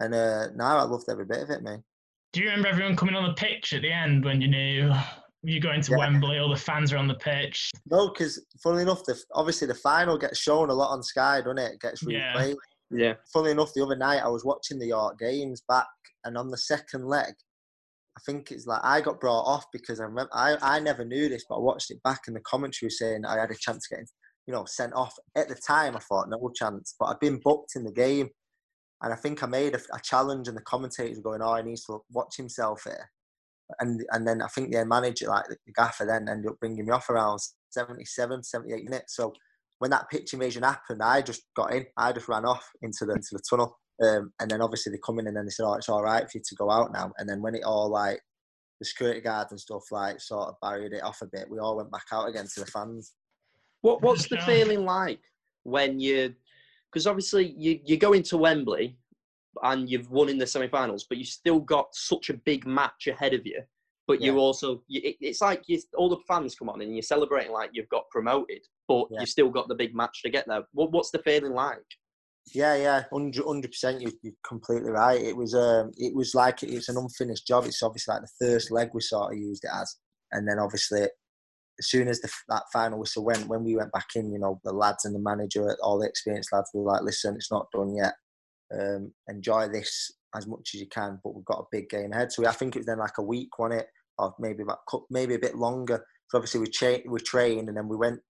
and 0.00 0.12
uh, 0.12 0.48
now 0.56 0.78
I 0.78 0.82
loved 0.82 1.08
every 1.08 1.24
bit 1.24 1.42
of 1.42 1.50
it, 1.50 1.62
man. 1.62 1.84
Do 2.34 2.40
you 2.40 2.46
remember 2.46 2.66
everyone 2.66 2.96
coming 2.96 3.14
on 3.14 3.28
the 3.28 3.34
pitch 3.34 3.72
at 3.74 3.82
the 3.82 3.92
end 3.92 4.24
when 4.24 4.40
you 4.40 4.48
knew 4.48 4.92
you 5.44 5.60
going 5.60 5.80
to 5.82 5.92
yeah. 5.92 5.98
Wembley? 5.98 6.40
All 6.40 6.48
the 6.48 6.56
fans 6.56 6.92
are 6.92 6.96
on 6.96 7.06
the 7.06 7.14
pitch. 7.14 7.70
No, 7.88 8.08
because 8.08 8.44
funnily 8.60 8.82
enough, 8.82 9.04
the, 9.04 9.16
obviously 9.34 9.68
the 9.68 9.74
final 9.76 10.18
gets 10.18 10.40
shown 10.40 10.68
a 10.68 10.74
lot 10.74 10.90
on 10.90 11.00
Sky, 11.00 11.40
doesn't 11.40 11.58
it? 11.58 11.74
It 11.74 11.80
gets 11.80 12.02
replayed. 12.02 12.56
Yeah. 12.90 13.06
Yeah. 13.06 13.14
Funnily 13.32 13.52
enough, 13.52 13.72
the 13.72 13.84
other 13.84 13.94
night 13.94 14.20
I 14.20 14.26
was 14.26 14.44
watching 14.44 14.80
the 14.80 14.88
York 14.88 15.16
games 15.20 15.62
back, 15.68 15.86
and 16.24 16.36
on 16.36 16.50
the 16.50 16.58
second 16.58 17.06
leg, 17.06 17.34
I 18.16 18.20
think 18.26 18.50
it's 18.50 18.66
like 18.66 18.80
I 18.82 19.00
got 19.00 19.20
brought 19.20 19.44
off 19.44 19.66
because 19.72 20.00
I 20.00 20.04
remember 20.04 20.30
I, 20.32 20.56
I 20.60 20.80
never 20.80 21.04
knew 21.04 21.28
this, 21.28 21.44
but 21.48 21.58
I 21.58 21.60
watched 21.60 21.92
it 21.92 22.02
back 22.02 22.22
and 22.26 22.34
the 22.34 22.40
commentary 22.40 22.88
was 22.88 22.98
saying 22.98 23.24
I 23.24 23.38
had 23.38 23.52
a 23.52 23.56
chance 23.56 23.86
to 23.88 23.94
get 23.94 24.06
you 24.48 24.54
know 24.54 24.64
sent 24.64 24.92
off. 24.94 25.14
At 25.36 25.48
the 25.48 25.54
time, 25.54 25.96
I 25.96 26.00
thought 26.00 26.28
no 26.28 26.50
chance, 26.52 26.96
but 26.98 27.06
I'd 27.06 27.20
been 27.20 27.38
booked 27.38 27.76
in 27.76 27.84
the 27.84 27.92
game, 27.92 28.30
and 29.04 29.12
I 29.12 29.16
think 29.16 29.42
I 29.42 29.46
made 29.46 29.74
a, 29.74 29.80
a 29.92 30.00
challenge, 30.02 30.48
and 30.48 30.56
the 30.56 30.62
commentators 30.62 31.18
were 31.18 31.22
going, 31.22 31.42
"Oh, 31.42 31.54
he 31.56 31.62
needs 31.62 31.84
to 31.84 32.00
watch 32.10 32.36
himself 32.38 32.82
here." 32.84 33.10
And 33.78 34.02
and 34.10 34.26
then 34.26 34.40
I 34.40 34.48
think 34.48 34.72
their 34.72 34.86
manager, 34.86 35.28
like 35.28 35.44
the 35.48 35.72
gaffer, 35.74 36.06
then 36.06 36.28
ended 36.28 36.50
up 36.50 36.58
bringing 36.58 36.86
me 36.86 36.92
off 36.92 37.10
around 37.10 37.38
77, 37.70 38.42
78 38.42 38.84
minutes. 38.84 39.16
So 39.16 39.34
when 39.78 39.90
that 39.90 40.08
pitch 40.10 40.32
invasion 40.32 40.62
happened, 40.62 41.02
I 41.02 41.20
just 41.20 41.42
got 41.54 41.74
in. 41.74 41.84
I 41.98 42.12
just 42.12 42.28
ran 42.28 42.46
off 42.46 42.66
into 42.80 43.04
the 43.04 43.12
into 43.12 43.28
the 43.32 43.42
tunnel, 43.48 43.78
um, 44.02 44.32
and 44.40 44.50
then 44.50 44.62
obviously 44.62 44.92
they 44.92 44.98
come 45.04 45.18
in 45.18 45.26
and 45.26 45.36
then 45.36 45.44
they 45.44 45.50
said, 45.50 45.66
"Oh, 45.66 45.74
it's 45.74 45.90
all 45.90 46.02
right 46.02 46.22
for 46.22 46.38
you 46.38 46.42
to 46.42 46.54
go 46.54 46.70
out 46.70 46.90
now." 46.90 47.12
And 47.18 47.28
then 47.28 47.42
when 47.42 47.54
it 47.54 47.64
all 47.64 47.90
like 47.90 48.20
the 48.80 48.86
security 48.86 49.20
guards 49.20 49.52
and 49.52 49.60
stuff 49.60 49.84
like 49.90 50.20
sort 50.20 50.48
of 50.48 50.54
barried 50.62 50.94
it 50.94 51.02
off 51.02 51.20
a 51.20 51.26
bit, 51.26 51.50
we 51.50 51.58
all 51.58 51.76
went 51.76 51.90
back 51.90 52.06
out 52.10 52.28
again 52.28 52.46
to 52.54 52.60
the 52.60 52.66
fans. 52.66 53.12
What 53.82 54.00
What's 54.00 54.28
the 54.28 54.38
feeling 54.38 54.86
like 54.86 55.20
when 55.64 56.00
you? 56.00 56.34
Because 56.94 57.08
obviously 57.08 57.56
you 57.58 57.80
you 57.84 57.96
go 57.96 58.12
into 58.12 58.36
Wembley 58.36 58.96
and 59.64 59.90
you've 59.90 60.10
won 60.12 60.28
in 60.28 60.38
the 60.38 60.46
semi-finals, 60.46 61.06
but 61.08 61.18
you 61.18 61.24
still 61.24 61.58
got 61.58 61.88
such 61.92 62.30
a 62.30 62.34
big 62.34 62.66
match 62.66 63.08
ahead 63.08 63.34
of 63.34 63.44
you. 63.44 63.60
But 64.06 64.20
yeah. 64.20 64.26
you 64.26 64.38
also, 64.38 64.82
it's 64.88 65.40
like 65.40 65.62
you, 65.66 65.80
all 65.96 66.08
the 66.08 66.18
fans 66.28 66.54
come 66.54 66.68
on 66.68 66.82
and 66.82 66.94
you're 66.94 67.02
celebrating 67.02 67.52
like 67.52 67.70
you've 67.72 67.88
got 67.88 68.08
promoted, 68.10 68.60
but 68.86 69.06
yeah. 69.10 69.20
you've 69.20 69.28
still 69.28 69.48
got 69.48 69.66
the 69.66 69.74
big 69.74 69.94
match 69.94 70.22
to 70.22 70.30
get 70.30 70.46
there. 70.46 70.62
What, 70.72 70.92
what's 70.92 71.10
the 71.10 71.20
feeling 71.20 71.52
like? 71.52 71.78
Yeah, 72.52 72.76
yeah, 72.76 73.04
hundred 73.10 73.70
percent. 73.70 74.02
You, 74.02 74.12
you're 74.22 74.34
completely 74.46 74.90
right. 74.90 75.20
It 75.20 75.36
was, 75.36 75.54
um, 75.54 75.90
it 75.96 76.14
was 76.14 76.34
like 76.34 76.62
it's 76.62 76.90
an 76.90 76.98
unfinished 76.98 77.46
job. 77.46 77.64
It's 77.64 77.82
obviously 77.82 78.14
like 78.14 78.22
the 78.22 78.46
first 78.46 78.70
leg 78.70 78.90
we 78.92 79.00
sort 79.00 79.32
of 79.32 79.38
used 79.38 79.64
it 79.64 79.70
as, 79.74 79.96
and 80.32 80.46
then 80.46 80.58
obviously 80.58 81.08
as 81.78 81.88
soon 81.88 82.08
as 82.08 82.20
the, 82.20 82.30
that 82.48 82.62
final 82.72 82.98
whistle 82.98 83.24
went, 83.24 83.48
when 83.48 83.64
we 83.64 83.76
went 83.76 83.92
back 83.92 84.08
in, 84.14 84.32
you 84.32 84.38
know, 84.38 84.60
the 84.64 84.72
lads 84.72 85.04
and 85.04 85.14
the 85.14 85.18
manager, 85.18 85.76
all 85.82 85.98
the 85.98 86.08
experienced 86.08 86.52
lads 86.52 86.70
were 86.72 86.92
like, 86.92 87.02
"Listen, 87.02 87.34
it's 87.34 87.50
not 87.50 87.70
done 87.72 87.94
yet. 87.94 88.14
Um, 88.72 89.12
enjoy 89.28 89.68
this 89.68 90.12
as 90.36 90.46
much 90.46 90.70
as 90.74 90.80
you 90.80 90.88
can, 90.88 91.20
but 91.22 91.34
we've 91.34 91.44
got 91.44 91.60
a 91.60 91.68
big 91.72 91.88
game 91.88 92.12
ahead." 92.12 92.32
So 92.32 92.46
I 92.46 92.52
think 92.52 92.76
it 92.76 92.80
was 92.80 92.86
then 92.86 92.98
like 92.98 93.18
a 93.18 93.22
week, 93.22 93.50
on 93.58 93.72
it, 93.72 93.86
or 94.18 94.34
maybe 94.38 94.62
about 94.62 94.78
maybe 95.10 95.34
a 95.34 95.38
bit 95.38 95.56
longer. 95.56 96.04
So 96.30 96.38
obviously 96.38 96.60
we 96.60 96.68
cha- 96.68 97.08
we 97.08 97.20
trained 97.20 97.68
and 97.68 97.76
then 97.76 97.88
we 97.88 97.96
went 97.96 98.20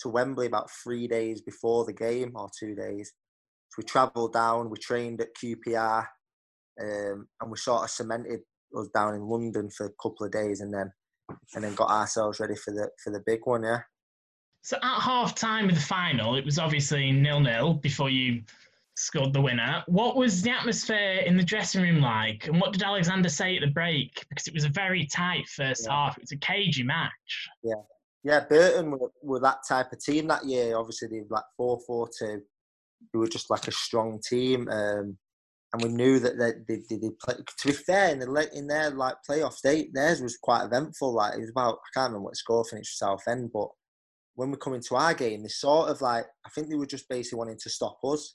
to 0.00 0.08
Wembley 0.08 0.46
about 0.46 0.70
three 0.82 1.06
days 1.06 1.42
before 1.42 1.84
the 1.84 1.92
game 1.92 2.32
or 2.34 2.48
two 2.58 2.74
days. 2.74 3.12
So 3.70 3.76
we 3.78 3.84
travelled 3.84 4.32
down, 4.32 4.70
we 4.70 4.78
trained 4.78 5.20
at 5.20 5.28
QPR, 5.42 6.06
um, 6.80 7.28
and 7.40 7.50
we 7.50 7.56
sort 7.56 7.84
of 7.84 7.90
cemented 7.90 8.40
us 8.76 8.88
down 8.94 9.14
in 9.14 9.22
London 9.22 9.70
for 9.70 9.86
a 9.86 10.02
couple 10.02 10.26
of 10.26 10.32
days, 10.32 10.60
and 10.60 10.72
then 10.72 10.90
and 11.54 11.64
then 11.64 11.74
got 11.74 11.90
ourselves 11.90 12.40
ready 12.40 12.54
for 12.54 12.72
the 12.72 12.88
for 13.02 13.10
the 13.10 13.22
big 13.26 13.40
one. 13.44 13.62
Yeah. 13.62 13.80
So 14.62 14.76
at 14.82 15.00
half 15.00 15.34
time 15.34 15.68
of 15.68 15.74
the 15.74 15.80
final, 15.80 16.36
it 16.36 16.44
was 16.44 16.58
obviously 16.58 17.12
nil 17.12 17.40
nil 17.40 17.74
before 17.74 18.10
you 18.10 18.42
scored 18.96 19.32
the 19.32 19.40
winner. 19.40 19.82
What 19.86 20.16
was 20.16 20.42
the 20.42 20.50
atmosphere 20.50 21.22
in 21.24 21.36
the 21.36 21.42
dressing 21.42 21.82
room 21.82 22.00
like? 22.00 22.46
And 22.46 22.60
what 22.60 22.72
did 22.72 22.82
Alexander 22.82 23.28
say 23.28 23.56
at 23.56 23.62
the 23.62 23.72
break? 23.72 24.24
Because 24.28 24.46
it 24.46 24.54
was 24.54 24.64
a 24.64 24.68
very 24.68 25.06
tight 25.06 25.48
first 25.48 25.86
yeah. 25.86 25.92
half. 25.92 26.18
It 26.18 26.22
was 26.22 26.32
a 26.32 26.36
cagey 26.36 26.82
match. 26.82 27.48
Yeah. 27.62 27.74
Yeah, 28.22 28.40
Burton 28.40 28.90
were, 28.90 29.10
were 29.22 29.40
that 29.40 29.60
type 29.66 29.92
of 29.92 29.98
team 29.98 30.26
that 30.26 30.44
year. 30.44 30.76
Obviously, 30.76 31.08
they 31.08 31.20
were 31.20 31.36
like 31.36 31.44
4 31.56 31.80
4 31.86 32.10
2. 32.18 32.42
They 33.12 33.18
were 33.18 33.26
just 33.26 33.48
like 33.48 33.66
a 33.66 33.72
strong 33.72 34.20
team. 34.22 34.68
Um, 34.68 35.16
and 35.72 35.82
we 35.82 35.88
knew 35.88 36.18
that 36.18 36.36
they, 36.36 36.52
they, 36.66 36.82
they, 36.88 36.96
they 36.96 37.10
play. 37.22 37.34
To 37.34 37.66
be 37.68 37.72
fair, 37.72 38.10
in, 38.10 38.18
the, 38.18 38.50
in 38.52 38.66
their 38.66 38.90
like 38.90 39.16
playoffs, 39.28 39.60
they, 39.62 39.88
theirs 39.94 40.20
was 40.20 40.36
quite 40.36 40.64
eventful. 40.64 41.14
Like 41.14 41.34
it 41.34 41.40
was 41.40 41.50
about 41.50 41.74
I 41.74 41.98
can't 41.98 42.10
remember 42.10 42.26
what 42.26 42.36
score 42.36 42.64
finished 42.64 42.98
for 42.98 43.06
Southend, 43.06 43.50
but 43.52 43.68
when 44.34 44.50
we 44.50 44.56
come 44.56 44.74
into 44.74 44.96
our 44.96 45.14
game, 45.14 45.42
they 45.42 45.48
sort 45.48 45.90
of 45.90 46.00
like 46.00 46.24
I 46.44 46.48
think 46.50 46.68
they 46.68 46.76
were 46.76 46.86
just 46.86 47.08
basically 47.08 47.38
wanting 47.38 47.58
to 47.62 47.70
stop 47.70 47.98
us 48.04 48.34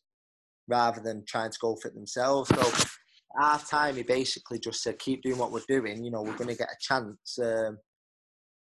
rather 0.68 1.02
than 1.02 1.26
trying 1.28 1.52
to 1.52 1.60
go 1.60 1.76
for 1.76 1.90
it 1.90 1.96
themselves. 1.96 2.50
So 2.50 2.88
half 3.40 3.70
time, 3.70 3.96
he 3.96 4.04
basically 4.04 4.60
just 4.60 4.82
said, 4.82 5.00
"Keep 5.00 5.24
doing 5.24 5.38
what 5.38 5.52
we're 5.52 5.62
doing. 5.68 6.06
You 6.06 6.12
know, 6.12 6.22
we're 6.22 6.38
going 6.38 6.50
to 6.50 6.56
get 6.56 6.70
a 6.70 6.78
chance, 6.80 7.38
um, 7.40 7.80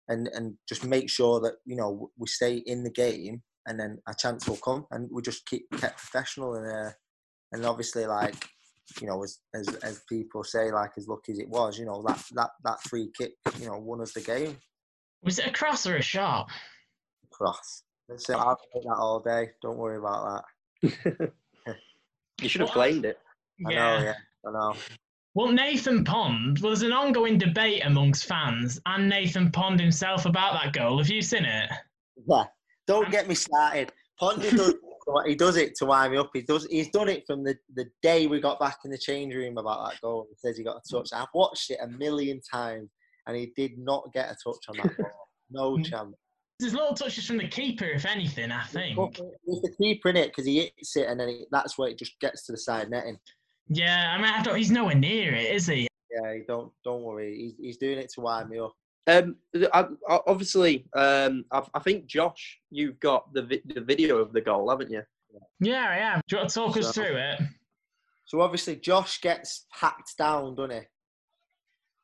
and 0.08 0.28
and 0.28 0.54
just 0.68 0.84
make 0.84 1.10
sure 1.10 1.40
that 1.40 1.54
you 1.66 1.76
know 1.76 2.10
we 2.16 2.26
stay 2.26 2.62
in 2.64 2.84
the 2.84 2.90
game, 2.90 3.42
and 3.66 3.78
then 3.78 3.98
a 4.08 4.14
chance 4.18 4.48
will 4.48 4.56
come." 4.56 4.86
And 4.90 5.10
we 5.12 5.20
just 5.20 5.44
keep 5.46 5.64
kept 5.78 5.98
professional, 5.98 6.54
and 6.54 6.66
uh, 6.66 6.90
and 7.52 7.66
obviously 7.66 8.06
like 8.06 8.34
you 9.00 9.06
know 9.06 9.22
as, 9.22 9.38
as 9.54 9.68
as 9.76 10.02
people 10.08 10.44
say, 10.44 10.70
like 10.70 10.92
as 10.96 11.08
lucky 11.08 11.32
as 11.32 11.38
it 11.38 11.48
was, 11.48 11.78
you 11.78 11.86
know 11.86 12.02
that 12.06 12.22
that 12.32 12.50
that 12.64 12.80
free 12.82 13.10
kick, 13.18 13.32
you 13.58 13.66
know, 13.66 13.78
won 13.78 14.00
us 14.00 14.12
the 14.12 14.20
game. 14.20 14.56
Was 15.22 15.38
it 15.38 15.46
a 15.46 15.52
cross 15.52 15.86
or 15.86 15.96
a 15.96 16.02
shot? 16.02 16.48
Cross. 17.30 17.84
I'll 18.10 18.58
take 18.74 18.82
that 18.82 18.96
all 18.98 19.20
day. 19.20 19.50
Don't 19.62 19.78
worry 19.78 19.96
about 19.96 20.44
that. 20.82 21.32
You 22.42 22.48
should 22.48 22.60
have 22.60 22.70
well, 22.70 22.88
claimed 22.88 23.04
it. 23.04 23.18
Yeah. 23.58 23.68
I 23.68 23.98
know, 23.98 24.04
yeah. 24.04 24.14
I 24.46 24.52
know. 24.52 24.74
Well, 25.34 25.52
Nathan 25.52 26.04
Pond, 26.04 26.58
well, 26.58 26.70
there's 26.70 26.82
an 26.82 26.92
ongoing 26.92 27.38
debate 27.38 27.82
amongst 27.84 28.26
fans 28.26 28.80
and 28.84 29.08
Nathan 29.08 29.50
Pond 29.50 29.80
himself 29.80 30.26
about 30.26 30.54
that 30.54 30.72
goal. 30.72 30.98
Have 30.98 31.08
you 31.08 31.22
seen 31.22 31.44
it? 31.44 31.70
Yeah. 32.28 32.44
Don't 32.86 33.10
get 33.10 33.28
me 33.28 33.34
started. 33.34 33.92
Pond, 34.18 34.42
he 34.42 34.56
does, 34.56 34.74
he 35.26 35.34
does 35.34 35.56
it 35.56 35.74
to 35.76 35.86
wind 35.86 36.12
me 36.12 36.18
up. 36.18 36.30
He 36.32 36.42
does. 36.42 36.66
He's 36.70 36.90
done 36.90 37.08
it 37.08 37.24
from 37.26 37.44
the, 37.44 37.56
the 37.74 37.86
day 38.02 38.26
we 38.26 38.40
got 38.40 38.60
back 38.60 38.78
in 38.84 38.90
the 38.90 38.98
change 38.98 39.34
room 39.34 39.58
about 39.58 39.90
that 39.90 40.00
goal. 40.00 40.26
He 40.28 40.36
says 40.36 40.56
he 40.56 40.64
got 40.64 40.76
a 40.76 40.90
touch. 40.90 41.10
I've 41.12 41.26
watched 41.34 41.70
it 41.70 41.78
a 41.82 41.88
million 41.88 42.40
times, 42.40 42.90
and 43.26 43.36
he 43.36 43.52
did 43.56 43.78
not 43.78 44.12
get 44.12 44.30
a 44.30 44.36
touch 44.42 44.64
on 44.68 44.76
that 44.82 44.96
ball. 44.98 45.28
No 45.50 45.76
mm. 45.76 45.84
chance. 45.84 46.16
There's 46.58 46.74
little 46.74 46.94
touches 46.94 47.26
from 47.26 47.38
the 47.38 47.48
keeper, 47.48 47.86
if 47.86 48.06
anything. 48.06 48.52
I 48.52 48.62
think 48.64 48.96
it's 49.46 49.62
the 49.62 49.74
keeper 49.80 50.10
in 50.10 50.16
it 50.16 50.28
because 50.28 50.46
he 50.46 50.60
hits 50.76 50.96
it 50.96 51.08
and 51.08 51.18
then 51.18 51.28
he, 51.28 51.46
that's 51.50 51.76
where 51.76 51.88
it 51.88 51.98
just 51.98 52.18
gets 52.20 52.46
to 52.46 52.52
the 52.52 52.58
side 52.58 52.88
netting. 52.88 53.18
Yeah, 53.68 54.14
I 54.14 54.22
mean, 54.22 54.32
I 54.32 54.42
don't, 54.42 54.56
he's 54.56 54.70
nowhere 54.70 54.94
near 54.94 55.34
it, 55.34 55.52
is 55.52 55.66
he? 55.66 55.88
Yeah, 56.10 56.34
don't 56.46 56.70
don't 56.84 57.02
worry. 57.02 57.36
He's, 57.36 57.54
he's 57.58 57.76
doing 57.78 57.98
it 57.98 58.12
to 58.14 58.20
wind 58.20 58.50
me 58.50 58.58
up. 58.58 58.74
Um, 59.06 59.36
I, 59.72 59.86
I, 60.08 60.18
obviously, 60.26 60.86
um, 60.94 61.44
I, 61.50 61.62
I, 61.74 61.80
think 61.80 62.06
Josh, 62.06 62.60
you've 62.70 63.00
got 63.00 63.32
the 63.34 63.42
vi- 63.42 63.62
the 63.66 63.80
video 63.80 64.18
of 64.18 64.32
the 64.32 64.40
goal, 64.40 64.70
haven't 64.70 64.90
you? 64.90 65.02
Yeah, 65.60 65.88
I 65.88 65.96
am. 65.96 66.20
Do 66.28 66.36
you 66.36 66.38
want 66.38 66.50
to 66.50 66.54
talk 66.54 66.74
so, 66.74 66.80
us 66.80 66.94
through 66.94 67.16
it? 67.16 67.40
So 68.26 68.40
obviously, 68.40 68.76
Josh 68.76 69.20
gets 69.20 69.66
hacked 69.70 70.16
down, 70.16 70.54
doesn't 70.54 70.70
he? 70.70 70.86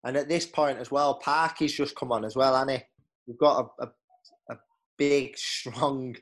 And 0.04 0.16
at 0.16 0.28
this 0.28 0.46
point 0.46 0.78
as 0.78 0.90
well, 0.90 1.20
Parky's 1.24 1.72
just 1.72 1.96
come 1.96 2.12
on 2.12 2.24
as 2.24 2.36
well, 2.36 2.66
he? 2.68 2.78
We've 3.26 3.38
got 3.38 3.70
a, 3.78 3.84
a, 3.84 4.54
a 4.54 4.56
big, 4.98 5.36
strong 5.38 6.16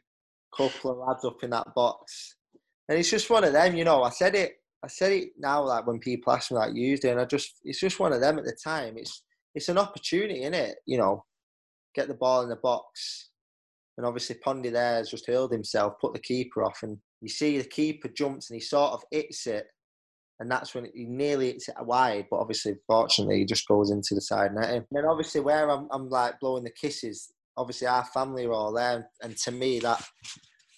couple 0.57 0.91
of 0.91 0.99
lads 0.99 1.25
up 1.25 1.43
in 1.43 1.50
that 1.50 1.75
box. 1.75 2.37
And 2.88 2.99
it's 2.99 3.11
just 3.11 3.31
one 3.31 3.45
of 3.45 3.52
them, 3.52 3.75
you 3.75 3.85
know. 3.85 4.02
I 4.02 4.11
said 4.11 4.35
it 4.35 4.57
I 4.85 4.88
said 4.88 5.12
it 5.12 5.31
now, 5.38 5.62
like 5.62 5.87
when 5.87 6.00
people 6.00 6.33
ask 6.33 6.50
me 6.50 6.57
like 6.57 6.75
used 6.75 7.05
it, 7.05 7.11
and 7.11 7.21
I 7.21 7.25
just 7.25 7.61
it's 7.64 7.79
just 7.79 8.00
one 8.00 8.12
of 8.12 8.21
them 8.21 8.38
at 8.38 8.45
the 8.45 8.57
time. 8.64 8.95
It's 8.97 9.23
it's 9.55 9.69
an 9.69 9.79
opportunity, 9.79 10.43
in 10.43 10.55
it? 10.55 10.76
You 10.87 10.99
know, 10.99 11.25
get 11.95 12.09
the 12.09 12.14
ball 12.14 12.43
in 12.43 12.49
the 12.49 12.57
box, 12.57 13.31
and 13.97 14.07
obviously 14.07 14.37
Pondy 14.45 14.73
there 14.73 14.97
has 14.97 15.11
just 15.11 15.26
hurled 15.26 15.52
himself, 15.52 15.95
put 16.00 16.14
the 16.14 16.21
keeper 16.21 16.64
off, 16.64 16.81
and 16.83 16.99
you 17.21 17.29
see 17.29 17.59
the 17.59 17.64
keeper 17.64 18.09
jumps 18.09 18.50
and 18.50 18.57
he 18.57 18.61
sort 18.61 18.93
of 18.93 19.05
hits 19.12 19.47
it, 19.47 19.67
and 20.41 20.51
that's 20.51 20.75
when 20.75 20.89
he 20.95 21.05
nearly 21.05 21.53
hits 21.53 21.69
it 21.69 21.75
wide, 21.81 22.27
but 22.31 22.39
obviously, 22.39 22.75
fortunately, 22.87 23.39
he 23.39 23.45
just 23.45 23.69
goes 23.69 23.91
into 23.91 24.15
the 24.15 24.21
side 24.21 24.55
netting. 24.55 24.79
And 24.79 24.87
then 24.91 25.05
obviously, 25.05 25.41
where 25.41 25.71
I'm, 25.71 25.89
I'm 25.91 26.09
like 26.09 26.41
blowing 26.41 26.65
the 26.65 26.71
kisses, 26.71 27.33
obviously 27.57 27.87
our 27.87 28.05
family 28.07 28.47
were 28.47 28.55
all 28.55 28.73
there, 28.73 29.09
and 29.23 29.37
to 29.39 29.51
me 29.51 29.79
that 29.81 30.03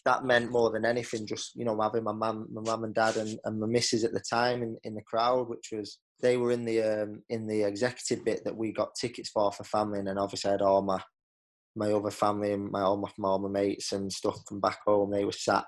that 0.04 0.24
meant 0.24 0.50
more 0.50 0.70
than 0.70 0.84
anything. 0.84 1.26
Just 1.26 1.56
you 1.56 1.64
know, 1.64 1.80
having 1.80 2.04
my 2.04 2.12
mum, 2.12 2.46
my 2.52 2.60
mum 2.60 2.84
and 2.84 2.94
dad, 2.94 3.16
and, 3.16 3.38
and 3.44 3.60
my 3.60 3.66
missus 3.66 4.04
at 4.04 4.12
the 4.12 4.20
time 4.20 4.62
in, 4.62 4.76
in 4.84 4.94
the 4.94 5.02
crowd, 5.02 5.48
which 5.48 5.70
was 5.72 5.98
they 6.20 6.36
were 6.36 6.52
in 6.52 6.64
the 6.64 6.82
um, 6.82 7.22
in 7.28 7.46
the 7.46 7.62
executive 7.62 8.24
bit 8.24 8.44
that 8.44 8.56
we 8.56 8.72
got 8.72 8.94
tickets 8.94 9.30
for 9.30 9.50
for 9.52 9.64
family, 9.64 9.98
and 9.98 10.08
then 10.08 10.18
obviously 10.18 10.50
I 10.50 10.52
had 10.52 10.62
all 10.62 10.82
my 10.82 11.00
my 11.76 11.92
other 11.92 12.10
family 12.10 12.52
and 12.52 12.70
my 12.70 12.82
all 12.82 12.96
my, 12.96 13.10
my, 13.18 13.28
all 13.28 13.38
my 13.38 13.48
mates 13.48 13.92
and 13.92 14.12
stuff 14.12 14.38
from 14.46 14.60
back 14.60 14.78
home. 14.86 15.10
They 15.10 15.24
were 15.24 15.32
sat 15.32 15.64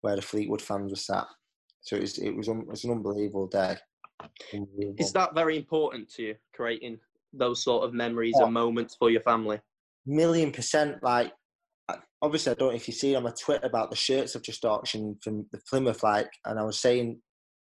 where 0.00 0.16
the 0.16 0.22
Fleetwood 0.22 0.62
fans 0.62 0.92
were 0.92 0.96
sat. 0.96 1.26
So 1.88 1.96
it 1.96 2.02
was 2.02 2.18
it 2.18 2.36
was, 2.36 2.48
it 2.48 2.66
was 2.66 2.84
an 2.84 2.90
unbelievable 2.90 3.46
day. 3.46 3.76
Unbelievable. 4.52 4.96
Is 4.98 5.12
that 5.14 5.34
very 5.34 5.56
important 5.56 6.10
to 6.14 6.22
you, 6.22 6.34
creating 6.54 6.98
those 7.32 7.64
sort 7.64 7.84
of 7.84 7.94
memories 7.94 8.34
and 8.36 8.48
oh. 8.48 8.50
moments 8.50 8.94
for 8.98 9.08
your 9.10 9.22
family? 9.22 9.58
Million 10.04 10.52
percent. 10.52 11.02
Like 11.02 11.32
obviously, 12.20 12.52
I 12.52 12.56
don't 12.56 12.68
know 12.68 12.76
if 12.76 12.88
you 12.88 12.92
see 12.92 13.14
on 13.14 13.22
my 13.22 13.32
Twitter 13.40 13.66
about 13.66 13.88
the 13.88 13.96
shirts 13.96 14.36
I've 14.36 14.42
just 14.42 14.66
auctioned 14.66 15.16
from 15.22 15.46
the 15.50 15.60
Plymouth, 15.66 16.02
like, 16.02 16.28
and 16.44 16.58
I 16.58 16.62
was 16.62 16.78
saying 16.78 17.22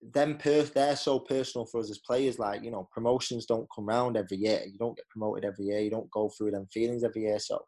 them 0.02 0.38
per- 0.38 0.64
they're 0.64 0.98
so 0.98 1.20
personal 1.20 1.66
for 1.66 1.80
us 1.80 1.90
as 1.90 2.00
players. 2.06 2.38
Like, 2.38 2.64
you 2.64 2.72
know, 2.72 2.90
promotions 2.92 3.46
don't 3.46 3.68
come 3.74 3.86
round 3.86 4.18
every 4.18 4.38
year. 4.38 4.62
You 4.66 4.78
don't 4.78 4.98
get 4.98 5.08
promoted 5.08 5.46
every 5.46 5.68
year. 5.68 5.80
You 5.80 5.92
don't 5.92 6.12
go 6.12 6.30
through 6.38 6.52
them 6.52 6.68
feelings 6.74 7.06
every 7.06 7.22
year. 7.22 7.40
So 7.40 7.64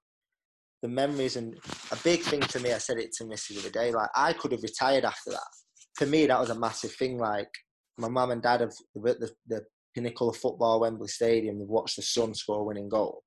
the 0.81 0.89
memories 0.89 1.37
and 1.37 1.57
a 1.91 1.95
big 2.03 2.19
thing 2.19 2.41
for 2.41 2.59
me, 2.59 2.73
I 2.73 2.79
said 2.79 2.97
it 2.97 3.13
to 3.13 3.25
Missy 3.25 3.53
the 3.53 3.61
other 3.61 3.69
day, 3.69 3.93
like 3.93 4.09
I 4.13 4.33
could 4.33 4.51
have 4.51 4.61
retired 4.61 5.05
after 5.05 5.29
that. 5.29 5.62
For 5.95 6.05
me, 6.05 6.25
that 6.25 6.39
was 6.39 6.49
a 6.49 6.55
massive 6.55 6.93
thing. 6.93 7.17
Like 7.17 7.49
my 7.97 8.09
mum 8.09 8.31
and 8.31 8.41
dad 8.41 8.61
have 8.61 8.73
the, 8.95 9.31
the 9.47 9.63
pinnacle 9.93 10.29
of 10.29 10.37
football, 10.37 10.79
Wembley 10.79 11.07
Stadium. 11.07 11.59
They've 11.59 11.67
watched 11.67 11.95
the 11.95 12.01
son 12.01 12.33
score 12.33 12.61
a 12.61 12.63
winning 12.63 12.89
goal. 12.89 13.23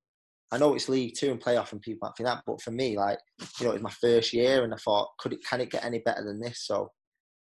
I 0.53 0.59
know 0.59 0.75
it's 0.75 0.89
League 0.89 1.15
Two 1.17 1.31
and 1.31 1.43
playoff 1.43 1.73
and 1.73 1.81
people 1.81 2.07
might 2.07 2.17
think 2.17 2.29
that, 2.29 2.43
but 2.47 2.63
for 2.63 2.71
me, 2.71 2.97
like 2.97 3.19
you 3.59 3.67
know, 3.67 3.73
it's 3.73 3.83
my 3.83 3.91
first 3.91 4.33
year, 4.33 4.63
and 4.63 4.73
I 4.73 4.77
thought, 4.77 5.09
could 5.19 5.33
it 5.33 5.45
can 5.45 5.61
it 5.61 5.71
get 5.71 5.85
any 5.85 5.99
better 5.99 6.25
than 6.25 6.41
this? 6.41 6.65
So, 6.67 6.93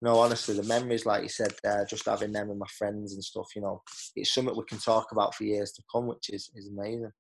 no, 0.02 0.20
honestly, 0.20 0.56
the 0.56 0.64
memories, 0.64 1.06
like 1.06 1.24
you 1.24 1.30
said, 1.30 1.54
just 1.88 2.06
having 2.06 2.34
them 2.34 2.50
with 2.50 2.58
my 2.58 2.68
friends 2.78 3.14
and 3.14 3.24
stuff, 3.24 3.48
you 3.56 3.62
know, 3.62 3.82
it's 4.16 4.34
something 4.34 4.56
we 4.56 4.64
can 4.66 4.80
talk 4.80 5.08
about 5.14 5.36
for 5.36 5.46
years 5.46 5.72
to 5.74 5.84
come, 5.92 6.08
which 6.08 6.30
is 6.30 6.50
is 6.56 6.68
amazing. 6.70 7.12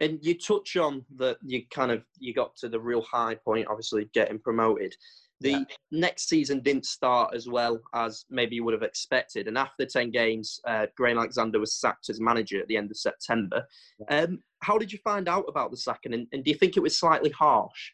And 0.00 0.18
you 0.22 0.38
touch 0.38 0.76
on 0.76 1.04
that 1.16 1.36
you 1.44 1.64
kind 1.70 1.92
of 1.92 2.02
you 2.18 2.32
got 2.32 2.56
to 2.56 2.70
the 2.70 2.80
real 2.80 3.02
high 3.02 3.34
point, 3.44 3.66
obviously 3.68 4.08
getting 4.14 4.38
promoted. 4.38 4.94
The 5.40 5.50
yeah. 5.50 5.64
next 5.90 6.28
season 6.28 6.60
didn't 6.60 6.84
start 6.84 7.34
as 7.34 7.48
well 7.48 7.80
as 7.94 8.24
maybe 8.28 8.56
you 8.56 8.64
would 8.64 8.74
have 8.74 8.82
expected. 8.82 9.48
And 9.48 9.56
after 9.56 9.86
10 9.86 10.10
games, 10.10 10.60
uh, 10.66 10.86
Graham 10.96 11.18
Alexander 11.18 11.58
was 11.58 11.74
sacked 11.74 12.10
as 12.10 12.20
manager 12.20 12.60
at 12.60 12.68
the 12.68 12.76
end 12.76 12.90
of 12.90 12.98
September. 12.98 13.64
Yeah. 13.98 14.22
Um, 14.22 14.42
how 14.62 14.76
did 14.76 14.92
you 14.92 14.98
find 15.02 15.28
out 15.28 15.46
about 15.48 15.70
the 15.70 15.76
sacking? 15.76 16.12
And, 16.12 16.26
and 16.32 16.44
do 16.44 16.50
you 16.50 16.56
think 16.56 16.76
it 16.76 16.82
was 16.82 16.98
slightly 16.98 17.30
harsh? 17.30 17.92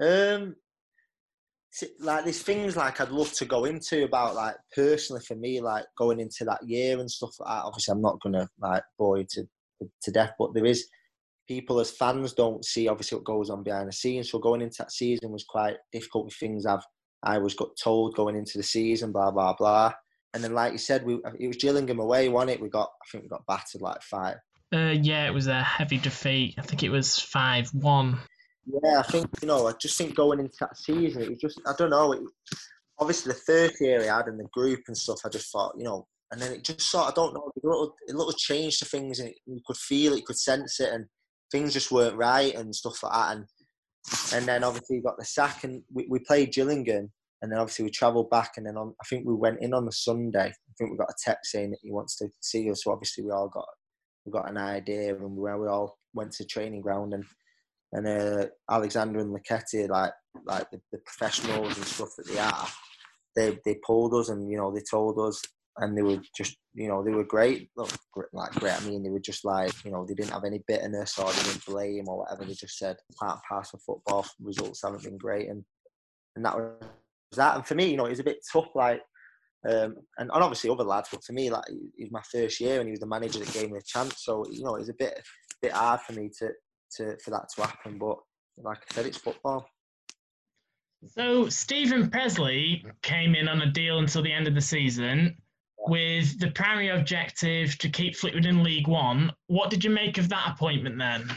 Um, 0.00 0.56
like 2.00 2.24
there's 2.24 2.42
things 2.42 2.76
like 2.76 3.00
I'd 3.00 3.10
love 3.10 3.32
to 3.34 3.44
go 3.44 3.64
into 3.66 4.04
about 4.04 4.34
like 4.34 4.56
personally 4.74 5.22
for 5.22 5.34
me, 5.34 5.60
like 5.60 5.84
going 5.96 6.18
into 6.20 6.44
that 6.44 6.66
year 6.66 6.98
and 6.98 7.10
stuff 7.10 7.34
like 7.38 7.48
that. 7.48 7.64
Obviously, 7.64 7.92
I'm 7.92 8.02
not 8.02 8.20
gonna 8.20 8.48
like 8.58 8.82
bore 8.98 9.18
you 9.18 9.26
to 9.30 9.48
to 10.02 10.10
death, 10.10 10.32
but 10.38 10.54
there 10.54 10.64
is 10.64 10.88
people 11.48 11.80
as 11.80 11.90
fans 11.90 12.34
don't 12.34 12.64
see 12.64 12.86
obviously 12.86 13.16
what 13.16 13.24
goes 13.24 13.50
on 13.50 13.62
behind 13.62 13.88
the 13.88 13.92
scenes. 13.92 14.30
So 14.30 14.38
going 14.38 14.60
into 14.60 14.76
that 14.78 14.92
season 14.92 15.32
was 15.32 15.44
quite 15.44 15.76
difficult 15.90 16.26
with 16.26 16.34
things 16.34 16.66
I've 16.66 16.84
I 17.22 17.38
was 17.38 17.54
got 17.54 17.70
told 17.82 18.14
going 18.14 18.36
into 18.36 18.58
the 18.58 18.62
season, 18.62 19.10
blah 19.10 19.30
blah 19.30 19.54
blah. 19.54 19.92
And 20.34 20.44
then, 20.44 20.52
like 20.52 20.72
you 20.72 20.78
said, 20.78 21.04
we 21.04 21.18
it 21.38 21.48
was 21.48 21.56
Gillingham 21.56 21.98
away, 21.98 22.28
wasn't 22.28 22.52
it? 22.52 22.60
We 22.60 22.68
got 22.68 22.90
I 23.02 23.04
think 23.10 23.24
we 23.24 23.28
got 23.28 23.46
battered 23.46 23.80
like 23.80 24.02
five. 24.02 24.36
Uh, 24.72 24.94
yeah, 25.00 25.26
it 25.26 25.32
was 25.32 25.46
a 25.46 25.62
heavy 25.62 25.96
defeat. 25.96 26.54
I 26.58 26.62
think 26.62 26.82
it 26.82 26.90
was 26.90 27.18
five 27.18 27.68
one. 27.72 28.18
Yeah, 28.66 29.00
I 29.00 29.02
think 29.02 29.28
you 29.40 29.48
know. 29.48 29.66
I 29.66 29.72
just 29.80 29.96
think 29.96 30.14
going 30.14 30.40
into 30.40 30.56
that 30.60 30.76
season, 30.76 31.22
it 31.22 31.30
was 31.30 31.40
just 31.40 31.60
I 31.66 31.72
don't 31.78 31.90
know. 31.90 32.12
It, 32.12 32.20
obviously, 32.98 33.32
the 33.32 33.38
third 33.40 33.72
year 33.80 34.02
he 34.02 34.06
had 34.06 34.28
in 34.28 34.36
the 34.36 34.46
group 34.52 34.80
and 34.86 34.96
stuff, 34.96 35.20
I 35.24 35.30
just 35.30 35.50
thought 35.50 35.74
you 35.78 35.84
know. 35.84 36.06
And 36.30 36.42
then 36.42 36.52
it 36.52 36.62
just 36.62 36.82
sort 36.82 37.08
I 37.08 37.14
don't 37.14 37.32
know, 37.32 37.50
a 37.56 37.66
little, 37.66 37.94
a 38.06 38.12
little 38.12 38.34
change 38.34 38.78
to 38.78 38.84
things, 38.84 39.18
and 39.18 39.32
you 39.46 39.60
could 39.66 39.78
feel 39.78 40.12
it, 40.12 40.18
you 40.18 40.24
could 40.26 40.38
sense 40.38 40.78
it, 40.78 40.92
and 40.92 41.06
things 41.50 41.72
just 41.72 41.90
weren't 41.90 42.16
right 42.16 42.54
and 42.54 42.74
stuff 42.74 43.02
like 43.02 43.12
that. 43.12 43.36
And 43.36 43.46
and 44.34 44.46
then 44.46 44.64
obviously 44.64 44.98
we 44.98 45.02
got 45.02 45.18
the 45.18 45.24
sack 45.24 45.64
and 45.64 45.82
we, 45.92 46.06
we 46.08 46.18
played 46.20 46.52
Gillingham 46.52 47.10
and 47.42 47.52
then 47.52 47.58
obviously 47.58 47.84
we 47.84 47.90
travelled 47.90 48.30
back 48.30 48.52
and 48.56 48.66
then 48.66 48.76
on 48.76 48.94
I 49.00 49.04
think 49.06 49.26
we 49.26 49.34
went 49.34 49.60
in 49.60 49.74
on 49.74 49.84
the 49.84 49.92
Sunday. 49.92 50.46
I 50.48 50.72
think 50.78 50.90
we 50.90 50.96
got 50.96 51.10
a 51.10 51.24
text 51.24 51.52
saying 51.52 51.70
that 51.70 51.80
he 51.82 51.90
wants 51.92 52.16
to 52.18 52.28
see 52.40 52.70
us. 52.70 52.84
So 52.84 52.92
obviously 52.92 53.24
we 53.24 53.30
all 53.30 53.48
got 53.48 53.66
we 54.24 54.32
got 54.32 54.50
an 54.50 54.56
idea 54.56 55.14
and 55.14 55.36
where 55.36 55.58
we 55.58 55.68
all 55.68 55.98
went 56.14 56.32
to 56.32 56.44
training 56.44 56.80
ground 56.80 57.14
and 57.14 57.24
and 57.92 58.06
uh, 58.06 58.46
Alexander 58.70 59.20
and 59.20 59.34
Lucketti, 59.34 59.88
like 59.88 60.12
like 60.44 60.70
the, 60.70 60.80
the 60.92 60.98
professionals 60.98 61.76
and 61.76 61.86
stuff 61.86 62.10
that 62.18 62.26
they 62.28 62.38
are, 62.38 62.68
they 63.34 63.58
they 63.64 63.80
pulled 63.86 64.14
us 64.14 64.28
and 64.28 64.50
you 64.50 64.58
know 64.58 64.70
they 64.70 64.82
told 64.90 65.18
us 65.18 65.42
and 65.80 65.96
they 65.96 66.02
were 66.02 66.20
just, 66.36 66.56
you 66.74 66.88
know, 66.88 67.02
they 67.02 67.12
were 67.12 67.24
great. 67.24 67.70
like 68.32 68.52
great. 68.52 68.80
I 68.80 68.84
mean, 68.84 69.02
they 69.02 69.10
were 69.10 69.20
just 69.20 69.44
like, 69.44 69.72
you 69.84 69.90
know, 69.90 70.04
they 70.04 70.14
didn't 70.14 70.32
have 70.32 70.44
any 70.44 70.62
bitterness 70.66 71.18
or 71.18 71.32
they 71.32 71.42
didn't 71.42 71.66
blame 71.66 72.08
or 72.08 72.18
whatever. 72.18 72.44
They 72.44 72.54
just 72.54 72.78
said 72.78 72.96
part 73.18 73.38
pass 73.48 73.70
parcel 73.70 73.80
football 73.84 74.26
results 74.40 74.82
haven't 74.82 75.04
been 75.04 75.18
great, 75.18 75.48
and 75.48 75.64
and 76.36 76.44
that 76.44 76.56
was 76.56 76.74
that. 77.36 77.56
And 77.56 77.66
for 77.66 77.74
me, 77.74 77.90
you 77.90 77.96
know, 77.96 78.06
it 78.06 78.10
was 78.10 78.20
a 78.20 78.24
bit 78.24 78.44
tough. 78.52 78.68
Like, 78.74 79.00
um, 79.68 79.96
and, 80.18 80.30
and 80.30 80.32
obviously 80.32 80.70
other 80.70 80.84
lads, 80.84 81.08
but 81.10 81.24
for 81.24 81.32
me, 81.32 81.50
like, 81.50 81.68
it 81.68 82.04
was 82.04 82.12
my 82.12 82.22
first 82.30 82.60
year, 82.60 82.80
and 82.80 82.88
he 82.88 82.92
was 82.92 83.00
the 83.00 83.06
manager 83.06 83.38
that 83.38 83.52
gave 83.52 83.70
me 83.70 83.78
a 83.78 83.82
chance. 83.82 84.24
So 84.24 84.44
you 84.50 84.64
know, 84.64 84.74
it 84.74 84.80
was 84.80 84.90
a 84.90 84.94
bit 84.98 85.20
bit 85.62 85.72
hard 85.72 86.00
for 86.00 86.12
me 86.12 86.30
to 86.38 86.50
to 86.96 87.16
for 87.22 87.30
that 87.30 87.46
to 87.54 87.62
happen. 87.62 87.98
But 87.98 88.18
like 88.58 88.78
I 88.78 88.94
said, 88.94 89.06
it's 89.06 89.18
football. 89.18 89.68
So 91.06 91.48
Steven 91.48 92.10
Pressley 92.10 92.84
came 93.02 93.36
in 93.36 93.46
on 93.46 93.62
a 93.62 93.70
deal 93.70 94.00
until 94.00 94.20
the 94.20 94.32
end 94.32 94.48
of 94.48 94.56
the 94.56 94.60
season 94.60 95.36
with 95.86 96.38
the 96.40 96.50
primary 96.50 96.88
objective 96.88 97.78
to 97.78 97.88
keep 97.88 98.16
Fleetwood 98.16 98.46
in 98.46 98.62
League 98.62 98.88
One. 98.88 99.32
What 99.46 99.70
did 99.70 99.84
you 99.84 99.90
make 99.90 100.18
of 100.18 100.28
that 100.28 100.52
appointment 100.54 100.98
then? 100.98 101.30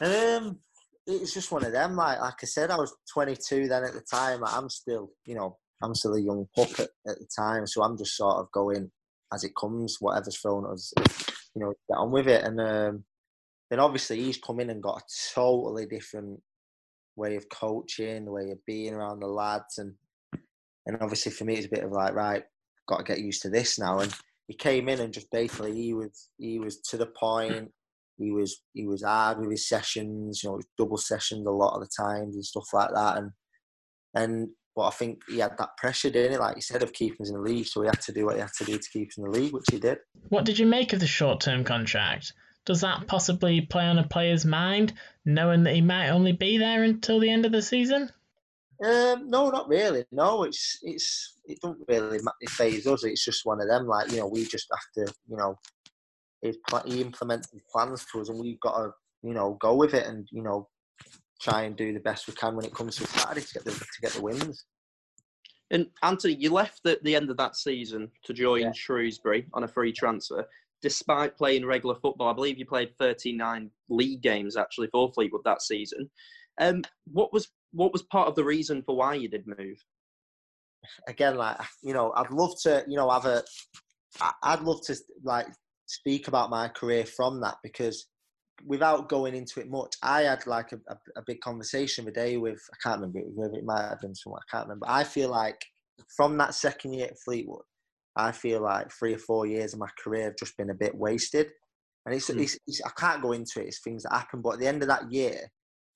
Um, 0.00 0.58
it 1.06 1.20
was 1.20 1.32
just 1.32 1.52
one 1.52 1.64
of 1.64 1.72
them. 1.72 1.96
Like, 1.96 2.20
like 2.20 2.34
I 2.42 2.46
said, 2.46 2.70
I 2.70 2.76
was 2.76 2.94
22 3.12 3.68
then 3.68 3.84
at 3.84 3.92
the 3.92 4.00
time. 4.00 4.42
I'm 4.44 4.68
still, 4.68 5.10
you 5.26 5.34
know, 5.34 5.56
I'm 5.82 5.94
still 5.94 6.14
a 6.14 6.20
young 6.20 6.46
pup 6.54 6.70
at, 6.78 6.88
at 7.06 7.18
the 7.18 7.28
time, 7.34 7.66
so 7.66 7.82
I'm 7.82 7.96
just 7.96 8.16
sort 8.16 8.36
of 8.36 8.50
going 8.52 8.90
as 9.32 9.44
it 9.44 9.56
comes, 9.56 9.96
whatever's 10.00 10.38
thrown 10.38 10.64
at 10.64 10.72
us, 10.72 10.92
you 11.54 11.62
know, 11.62 11.72
get 11.88 11.98
on 11.98 12.10
with 12.10 12.28
it. 12.28 12.44
And 12.44 12.60
um, 12.60 13.04
then 13.70 13.80
obviously 13.80 14.22
he's 14.22 14.38
come 14.38 14.60
in 14.60 14.70
and 14.70 14.82
got 14.82 14.98
a 14.98 15.34
totally 15.34 15.86
different 15.86 16.40
way 17.16 17.36
of 17.36 17.48
coaching, 17.48 18.24
the 18.24 18.32
way 18.32 18.50
of 18.50 18.64
being 18.66 18.94
around 18.94 19.20
the 19.20 19.26
lads, 19.26 19.78
and 19.78 19.94
and 20.86 20.98
obviously 21.00 21.32
for 21.32 21.44
me 21.44 21.54
it's 21.54 21.66
a 21.66 21.70
bit 21.70 21.84
of 21.84 21.90
like 21.90 22.14
right, 22.14 22.44
got 22.86 22.98
to 22.98 23.04
get 23.04 23.20
used 23.20 23.42
to 23.42 23.50
this 23.50 23.78
now. 23.78 23.98
And 23.98 24.14
he 24.48 24.54
came 24.54 24.88
in 24.88 25.00
and 25.00 25.12
just 25.12 25.30
basically 25.30 25.74
he 25.74 25.94
was 25.94 26.28
he 26.38 26.58
was 26.58 26.80
to 26.82 26.96
the 26.96 27.06
point. 27.06 27.70
He 28.18 28.30
was 28.30 28.62
he 28.72 28.86
was 28.86 29.02
hard 29.02 29.38
with 29.38 29.50
his 29.50 29.68
sessions, 29.68 30.42
you 30.42 30.50
know, 30.50 30.60
double 30.78 30.96
sessions 30.96 31.46
a 31.46 31.50
lot 31.50 31.74
of 31.74 31.80
the 31.80 31.90
times 31.96 32.34
and 32.34 32.44
stuff 32.44 32.68
like 32.72 32.90
that. 32.94 33.18
And 33.18 33.30
and 34.14 34.48
but 34.74 34.82
I 34.82 34.90
think 34.90 35.20
he 35.28 35.38
had 35.38 35.56
that 35.58 35.76
pressure, 35.78 36.10
didn't 36.10 36.34
it? 36.34 36.40
Like 36.40 36.56
he 36.56 36.60
said, 36.60 36.82
of 36.82 36.92
keeping 36.92 37.22
us 37.22 37.30
in 37.30 37.36
the 37.36 37.40
league, 37.40 37.66
so 37.66 37.80
he 37.80 37.86
had 37.86 38.00
to 38.02 38.12
do 38.12 38.26
what 38.26 38.34
he 38.34 38.42
had 38.42 38.52
to 38.58 38.64
do 38.64 38.76
to 38.76 38.90
keep 38.90 39.08
us 39.08 39.16
in 39.16 39.24
the 39.24 39.30
league, 39.30 39.54
which 39.54 39.64
he 39.70 39.78
did. 39.78 39.98
What 40.28 40.44
did 40.44 40.58
you 40.58 40.66
make 40.66 40.92
of 40.92 41.00
the 41.00 41.06
short-term 41.06 41.64
contract? 41.64 42.34
Does 42.66 42.82
that 42.82 43.06
possibly 43.06 43.62
play 43.62 43.84
on 43.84 43.98
a 43.98 44.06
player's 44.06 44.44
mind, 44.44 44.92
knowing 45.24 45.62
that 45.62 45.74
he 45.74 45.80
might 45.80 46.10
only 46.10 46.32
be 46.32 46.58
there 46.58 46.82
until 46.82 47.20
the 47.20 47.30
end 47.30 47.46
of 47.46 47.52
the 47.52 47.62
season? 47.62 48.10
Um, 48.84 49.30
no, 49.30 49.48
not 49.48 49.68
really. 49.68 50.04
No, 50.12 50.42
it's 50.42 50.78
it's 50.82 51.38
it 51.46 51.58
don't 51.62 51.78
really 51.88 52.18
phase 52.48 52.86
us. 52.86 53.04
It's 53.04 53.24
just 53.24 53.46
one 53.46 53.60
of 53.60 53.68
them. 53.68 53.86
Like 53.86 54.10
you 54.10 54.18
know, 54.18 54.26
we 54.26 54.44
just 54.44 54.66
have 54.70 55.06
to 55.06 55.14
you 55.28 55.36
know, 55.36 55.58
he 56.84 57.00
implements 57.00 57.50
his 57.50 57.62
plans 57.72 58.04
to 58.12 58.20
us, 58.20 58.28
and 58.28 58.38
we've 58.38 58.60
got 58.60 58.76
to 58.76 58.90
you 59.22 59.32
know 59.32 59.56
go 59.60 59.74
with 59.74 59.94
it, 59.94 60.06
and 60.06 60.28
you 60.30 60.42
know, 60.42 60.68
try 61.40 61.62
and 61.62 61.76
do 61.76 61.92
the 61.92 62.00
best 62.00 62.26
we 62.26 62.34
can 62.34 62.54
when 62.54 62.66
it 62.66 62.74
comes 62.74 62.96
to 62.96 63.06
Saturday 63.06 63.40
to 63.40 63.54
get 63.54 63.64
the 63.64 63.70
to 63.70 64.00
get 64.02 64.12
the 64.12 64.22
wins. 64.22 64.66
And 65.70 65.86
Anthony, 66.02 66.34
you 66.34 66.52
left 66.52 66.86
at 66.86 67.02
the 67.02 67.16
end 67.16 67.30
of 67.30 67.36
that 67.38 67.56
season 67.56 68.08
to 68.24 68.32
join 68.32 68.62
yeah. 68.62 68.72
Shrewsbury 68.72 69.46
on 69.52 69.64
a 69.64 69.68
free 69.68 69.92
transfer. 69.92 70.46
Despite 70.82 71.36
playing 71.36 71.66
regular 71.66 71.96
football, 71.96 72.28
I 72.28 72.34
believe 72.34 72.58
you 72.58 72.66
played 72.66 72.96
39 72.98 73.70
league 73.88 74.20
games 74.20 74.56
actually 74.56 74.88
for 74.88 75.10
Fleetwood 75.12 75.42
that 75.44 75.62
season. 75.62 76.08
Um, 76.60 76.82
what 77.10 77.32
was 77.32 77.48
what 77.72 77.92
was 77.92 78.02
part 78.02 78.28
of 78.28 78.34
the 78.34 78.44
reason 78.44 78.82
for 78.82 78.96
why 78.96 79.14
you 79.14 79.28
did 79.28 79.46
move? 79.46 79.82
Again, 81.08 81.36
like 81.36 81.56
you 81.82 81.94
know, 81.94 82.12
I'd 82.14 82.30
love 82.30 82.54
to, 82.62 82.84
you 82.86 82.96
know, 82.96 83.10
have 83.10 83.26
a. 83.26 83.42
I'd 84.42 84.60
love 84.60 84.80
to 84.86 84.96
like 85.24 85.46
speak 85.86 86.28
about 86.28 86.50
my 86.50 86.68
career 86.68 87.04
from 87.04 87.40
that 87.40 87.56
because 87.62 88.06
without 88.64 89.08
going 89.08 89.34
into 89.34 89.60
it 89.60 89.68
much, 89.68 89.94
I 90.02 90.22
had 90.22 90.46
like 90.46 90.72
a, 90.72 90.78
a, 90.88 90.96
a 91.16 91.22
big 91.26 91.40
conversation 91.40 92.04
the 92.04 92.12
day 92.12 92.36
with 92.36 92.60
I 92.72 92.76
can't 92.82 93.00
remember 93.00 93.18
it, 93.18 93.58
it 93.58 93.64
might 93.64 93.88
have 93.88 94.00
been 94.00 94.14
someone 94.14 94.40
I 94.42 94.56
can't 94.56 94.68
remember. 94.68 94.86
I 94.88 95.04
feel 95.04 95.30
like 95.30 95.60
from 96.16 96.36
that 96.38 96.54
second 96.54 96.94
year 96.94 97.06
at 97.06 97.18
Fleetwood, 97.24 97.62
I 98.16 98.32
feel 98.32 98.62
like 98.62 98.90
three 98.90 99.14
or 99.14 99.18
four 99.18 99.46
years 99.46 99.74
of 99.74 99.80
my 99.80 99.88
career 100.02 100.24
have 100.24 100.38
just 100.38 100.56
been 100.56 100.70
a 100.70 100.74
bit 100.74 100.94
wasted. 100.94 101.48
And 102.06 102.14
it's, 102.14 102.30
mm. 102.30 102.40
it's, 102.40 102.58
it's 102.66 102.80
I 102.84 102.90
can't 102.96 103.22
go 103.22 103.32
into 103.32 103.60
it. 103.60 103.66
It's 103.66 103.80
things 103.80 104.04
that 104.04 104.12
happen. 104.12 104.40
But 104.40 104.54
at 104.54 104.60
the 104.60 104.66
end 104.66 104.82
of 104.82 104.88
that 104.88 105.10
year, 105.12 105.40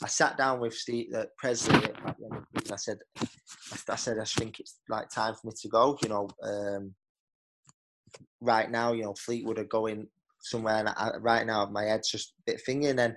I 0.03 0.09
sat 0.09 0.39
down 0.39 0.61
with 0.61 0.75
Steve, 0.75 1.13
the 1.13 1.29
president, 1.37 1.93
and 2.05 2.73
I 2.73 2.77
said, 2.77 2.99
I 3.89 3.97
said, 3.97 4.19
I 4.19 4.25
think 4.25 4.61
it's 4.61 4.79
like 4.89 5.11
time 5.11 5.35
for 5.35 5.49
me 5.49 5.53
to 5.61 5.69
go. 5.69 5.99
You 6.03 6.09
know, 6.09 6.29
um, 6.43 6.95
right 8.41 8.71
now, 8.71 8.93
you 8.93 9.03
know, 9.03 9.15
Fleetwood 9.15 9.59
are 9.59 9.65
going 9.65 10.07
somewhere, 10.41 10.77
and 10.77 10.89
I, 10.89 11.13
right 11.21 11.47
now 11.47 11.67
my 11.67 11.85
head's 11.85 12.11
just 12.11 12.31
a 12.41 12.53
bit 12.53 12.63
thingy, 12.67 12.89
and 12.89 12.99
then 12.99 13.17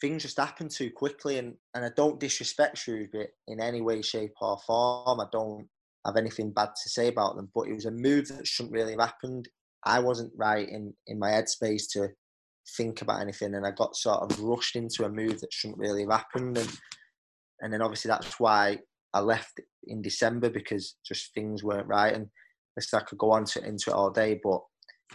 things 0.00 0.22
just 0.22 0.38
happen 0.38 0.68
too 0.68 0.90
quickly, 0.90 1.38
and 1.38 1.54
and 1.74 1.84
I 1.84 1.90
don't 1.96 2.18
disrespect 2.18 2.78
Shrewsbury 2.78 3.28
in 3.46 3.60
any 3.60 3.80
way, 3.80 4.02
shape, 4.02 4.34
or 4.40 4.58
form. 4.66 5.20
I 5.20 5.26
don't 5.30 5.68
have 6.04 6.16
anything 6.16 6.50
bad 6.50 6.70
to 6.82 6.88
say 6.88 7.08
about 7.08 7.36
them, 7.36 7.50
but 7.54 7.68
it 7.68 7.74
was 7.74 7.86
a 7.86 7.90
move 7.92 8.28
that 8.28 8.46
shouldn't 8.46 8.74
really 8.74 8.92
have 8.92 9.00
happened. 9.00 9.48
I 9.84 10.00
wasn't 10.00 10.32
right 10.36 10.68
in 10.68 10.92
in 11.06 11.20
my 11.20 11.30
headspace 11.30 11.88
to 11.92 12.08
think 12.76 13.02
about 13.02 13.20
anything, 13.20 13.54
and 13.54 13.66
I 13.66 13.70
got 13.70 13.96
sort 13.96 14.20
of 14.20 14.40
rushed 14.40 14.76
into 14.76 15.04
a 15.04 15.08
move 15.08 15.40
that 15.40 15.52
shouldn't 15.52 15.78
really 15.78 16.02
have 16.02 16.12
happened, 16.12 16.58
and 16.58 16.78
and 17.60 17.72
then 17.72 17.82
obviously 17.82 18.08
that's 18.08 18.38
why 18.38 18.78
I 19.14 19.20
left 19.20 19.60
in 19.84 20.02
December 20.02 20.50
because 20.50 20.96
just 21.06 21.32
things 21.34 21.62
weren't 21.62 21.88
right, 21.88 22.14
and 22.14 22.28
I 22.94 23.00
could 23.00 23.18
go 23.18 23.30
on 23.30 23.44
to 23.46 23.66
into 23.66 23.90
it 23.90 23.94
all 23.94 24.10
day, 24.10 24.38
but 24.42 24.60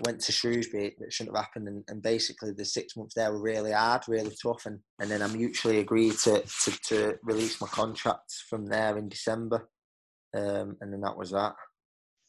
went 0.05 0.21
to 0.21 0.31
Shrewsbury 0.31 0.95
that 0.99 1.13
shouldn't 1.13 1.35
have 1.35 1.45
happened, 1.45 1.67
and, 1.67 1.83
and 1.89 2.01
basically 2.01 2.51
the 2.51 2.65
six 2.65 2.95
months 2.95 3.13
there 3.13 3.31
were 3.31 3.41
really 3.41 3.71
hard, 3.71 4.03
really 4.07 4.35
tough, 4.41 4.65
and 4.65 4.79
and 4.99 5.09
then 5.09 5.21
I 5.21 5.27
mutually 5.27 5.79
agreed 5.79 6.17
to 6.23 6.41
to, 6.41 6.79
to 6.87 7.15
release 7.23 7.61
my 7.61 7.67
contract 7.67 8.31
from 8.49 8.65
there 8.65 8.97
in 8.97 9.09
December, 9.09 9.69
um, 10.35 10.77
and 10.81 10.93
then 10.93 11.01
that 11.01 11.17
was 11.17 11.31
that. 11.31 11.53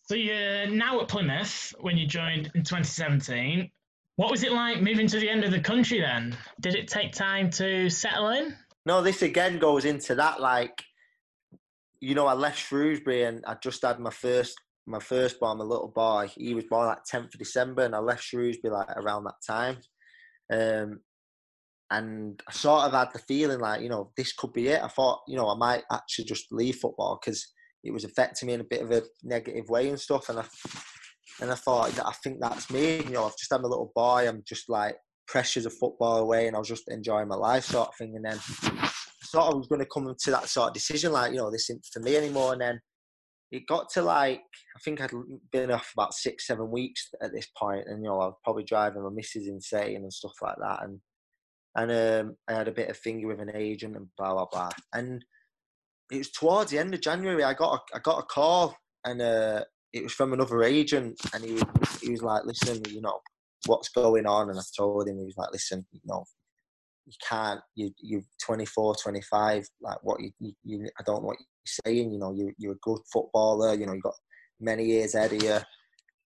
So 0.09 0.17
you're 0.17 0.67
now 0.67 1.01
at 1.01 1.09
Plymouth 1.09 1.75
when 1.81 1.97
you 1.97 2.07
joined 2.07 2.51
in 2.55 2.65
2017. 2.65 3.71
What 4.17 4.31
was 4.31 4.43
it 4.43 4.53
like 4.53 4.83
moving 4.83 5.07
to 5.09 5.19
the 5.19 5.29
end 5.29 5.45
of 5.45 5.51
the 5.51 5.61
country 5.61 6.01
then? 6.01 6.37
Did 6.61 6.75
it 6.75 6.89
take 6.89 7.13
time 7.13 7.51
to 7.51 7.89
settle 7.89 8.29
in? 8.29 8.55
No, 8.85 9.03
this 9.03 9.23
again 9.23 9.59
goes 9.59 9.85
into 9.85 10.15
that. 10.17 10.41
Like, 10.41 10.83
you 12.01 12.15
know, 12.15 12.27
I 12.27 12.35
left 12.35 12.59
Shrewsbury 12.59 13.25
and 13.25 13.45
I 13.47 13.55
just 13.63 13.83
had 13.83 13.99
my 14.01 14.11
first 14.11 14.57
my 14.87 14.99
first 14.99 15.39
born, 15.39 15.59
my 15.59 15.65
little 15.65 15.93
boy. 15.95 16.29
He 16.35 16.55
was 16.55 16.65
born 16.65 16.89
like 16.89 17.05
10th 17.05 17.35
of 17.35 17.39
December, 17.39 17.83
and 17.83 17.95
I 17.95 17.99
left 17.99 18.25
Shrewsbury 18.25 18.73
like 18.73 18.91
around 18.97 19.25
that 19.25 19.35
time. 19.47 19.79
Um, 20.53 21.01
and 21.91 22.43
I 22.49 22.53
sort 22.53 22.85
of 22.85 22.93
had 22.93 23.13
the 23.13 23.19
feeling 23.21 23.61
like, 23.61 23.83
you 23.83 23.89
know, 23.89 24.13
this 24.17 24.33
could 24.33 24.53
be 24.53 24.69
it. 24.69 24.83
I 24.83 24.89
thought, 24.89 25.21
you 25.29 25.37
know, 25.37 25.49
I 25.49 25.57
might 25.57 25.83
actually 25.93 26.25
just 26.25 26.51
leave 26.51 26.77
football 26.77 27.21
because 27.21 27.53
it 27.85 27.93
was 27.93 28.05
affecting 28.05 28.47
me 28.47 28.55
in 28.55 28.61
a 28.61 28.65
bit 28.65 28.83
of 28.83 28.91
a 28.91 29.03
negative 29.23 29.69
way 29.69 29.89
and 29.89 30.01
stuff. 30.01 30.29
And 30.29 30.39
I 30.41 30.45
and 31.41 31.51
I 31.51 31.55
thought, 31.55 31.99
I 32.05 32.13
think 32.23 32.39
that's 32.41 32.71
me. 32.71 32.99
You 32.99 33.11
know, 33.11 33.25
I've 33.25 33.37
just 33.37 33.51
had 33.51 33.61
a 33.61 33.67
little 33.67 33.93
boy. 33.95 34.29
I'm 34.29 34.43
just 34.47 34.69
like 34.69 34.97
pressures 35.27 35.67
of 35.67 35.73
football 35.75 36.19
away, 36.19 36.47
and 36.47 36.57
I 36.57 36.59
was 36.59 36.69
just 36.69 36.89
enjoying 36.89 37.29
my 37.29 37.37
life, 37.37 37.65
sort 37.65 37.89
of 37.89 37.97
thing. 37.97 38.17
And 38.17 38.25
then 38.25 38.39
thought 39.33 39.53
I 39.53 39.57
was 39.57 39.67
going 39.67 39.81
to 39.81 39.87
come 39.87 40.15
to 40.17 40.31
that 40.31 40.49
sort 40.49 40.69
of 40.69 40.75
decision, 40.75 41.13
like 41.13 41.33
you 41.33 41.39
know, 41.39 41.51
this 41.51 41.71
isn't 41.71 41.87
for 41.93 42.01
me 42.01 42.17
anymore. 42.17 42.53
And 42.53 42.61
then 42.61 42.81
it 43.51 43.67
got 43.67 43.91
to 43.91 44.03
like 44.03 44.41
I 44.41 44.81
think 44.85 45.01
I'd 45.01 45.11
been 45.51 45.71
off 45.71 45.93
about 45.95 46.15
six, 46.15 46.47
seven 46.47 46.71
weeks 46.71 47.09
at 47.23 47.33
this 47.33 47.49
point, 47.57 47.87
and 47.87 48.03
you 48.03 48.11
know, 48.11 48.21
I 48.21 48.27
was 48.27 48.37
probably 48.45 48.65
driving 48.65 49.03
my 49.03 49.11
missus 49.11 49.49
insane 49.49 49.97
and 49.97 50.13
stuff 50.13 50.35
like 50.43 50.57
that. 50.61 50.81
And 50.85 51.01
and 51.75 52.29
um, 52.29 52.37
I 52.49 52.53
had 52.53 52.69
a 52.69 52.73
bit 52.73 52.91
of 52.91 52.97
finger 52.97 53.27
with 53.27 53.41
an 53.41 53.53
agent 53.55 53.97
and 53.97 54.07
blah 54.17 54.35
blah 54.35 54.47
blah. 54.51 54.71
And 54.93 55.25
it 56.11 56.19
was 56.19 56.31
towards 56.31 56.71
the 56.71 56.79
end 56.79 56.93
of 56.95 57.01
January. 57.01 57.43
I 57.43 57.55
got 57.55 57.75
a, 57.75 57.97
I 57.97 58.01
got 58.01 58.19
a 58.19 58.23
call, 58.23 58.77
and 59.05 59.23
uh, 59.23 59.65
it 59.93 60.03
was 60.03 60.13
from 60.13 60.33
another 60.33 60.63
agent, 60.63 61.21
and 61.35 61.45
he 61.45 61.61
he 62.01 62.11
was 62.11 62.23
like, 62.23 62.45
"Listen, 62.45 62.83
you 62.89 63.01
know 63.01 63.21
what's 63.67 63.89
going 63.91 64.27
on?" 64.27 64.51
And 64.51 64.59
I 64.59 64.63
told 64.77 65.09
him, 65.09 65.19
he 65.19 65.25
was 65.25 65.37
like, 65.37 65.53
"Listen, 65.53 65.87
you 65.93 66.01
know, 66.05 66.25
you 67.07 67.13
can't. 67.29 67.61
You 67.75 67.93
you're 67.99 68.23
24, 68.45 68.97
25. 69.03 69.67
Like 69.81 69.99
what 70.03 70.21
you, 70.21 70.31
you, 70.41 70.53
you 70.65 70.89
I 70.99 71.03
don't 71.05 71.23
know 71.23 71.29
what 71.29 71.39
you're 71.39 71.83
saying. 71.87 72.13
You 72.13 72.19
know, 72.19 72.33
you 72.33 72.53
you're 72.59 72.73
a 72.73 72.83
good 72.83 73.01
footballer. 73.13 73.75
You 73.75 73.87
know, 73.87 73.95
you 73.95 74.01
got 74.01 74.15
many 74.61 74.85
years 74.85 75.15
ahead 75.15 75.33
of 75.33 75.43
you. 75.43 75.59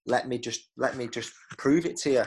Let 0.07 0.29
me 0.29 0.39
just 0.39 0.69
let 0.77 0.97
me 0.97 1.09
just 1.09 1.33
prove 1.59 1.87
it 1.87 1.97
to 1.99 2.11
you." 2.11 2.25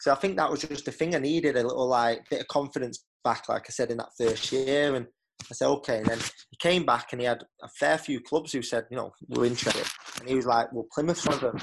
So 0.00 0.12
I 0.12 0.16
think 0.16 0.36
that 0.36 0.50
was 0.50 0.60
just 0.60 0.84
the 0.84 0.92
thing 0.92 1.14
I 1.14 1.18
needed 1.18 1.56
a 1.56 1.62
little 1.62 1.88
like 1.88 2.28
bit 2.30 2.40
of 2.40 2.48
confidence 2.48 3.04
back, 3.24 3.48
like 3.48 3.64
I 3.68 3.70
said 3.70 3.90
in 3.90 3.96
that 3.98 4.10
first 4.16 4.52
year, 4.52 4.94
and 4.94 5.06
I 5.50 5.54
said, 5.54 5.68
okay. 5.68 5.98
And 5.98 6.06
then 6.06 6.18
he 6.50 6.56
came 6.58 6.84
back 6.84 7.12
and 7.12 7.20
he 7.20 7.26
had 7.26 7.42
a 7.62 7.68
fair 7.78 7.98
few 7.98 8.20
clubs 8.20 8.52
who 8.52 8.62
said, 8.62 8.84
you 8.90 8.96
know, 8.96 9.12
we're 9.28 9.46
interested. 9.46 9.86
And 10.20 10.28
he 10.28 10.34
was 10.34 10.46
like, 10.46 10.72
well, 10.72 10.86
Plymouth's 10.92 11.26
one 11.26 11.36
of 11.36 11.40
them. 11.40 11.58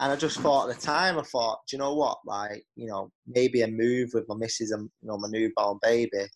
And 0.00 0.12
I 0.12 0.16
just 0.16 0.40
thought 0.40 0.68
at 0.68 0.76
the 0.76 0.82
time, 0.82 1.18
I 1.18 1.22
thought, 1.22 1.60
do 1.68 1.76
you 1.76 1.78
know 1.78 1.94
what? 1.94 2.18
Like, 2.26 2.64
you 2.76 2.86
know, 2.86 3.10
maybe 3.26 3.62
a 3.62 3.68
move 3.68 4.10
with 4.12 4.24
my 4.28 4.34
missus 4.36 4.70
and, 4.70 4.88
you 5.02 5.08
know, 5.08 5.18
my 5.18 5.28
newborn 5.28 5.78
baby 5.82 6.26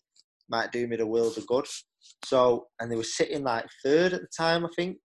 might 0.49 0.71
do 0.71 0.87
me 0.87 0.95
the 0.95 1.07
world 1.07 1.37
of 1.37 1.47
good. 1.47 1.65
So, 2.23 2.67
and 2.79 2.91
they 2.91 2.95
were 2.95 3.03
sitting 3.03 3.43
like 3.43 3.65
third 3.83 4.13
at 4.13 4.21
the 4.21 4.27
time, 4.37 4.65
I 4.65 4.69
think. 4.75 4.97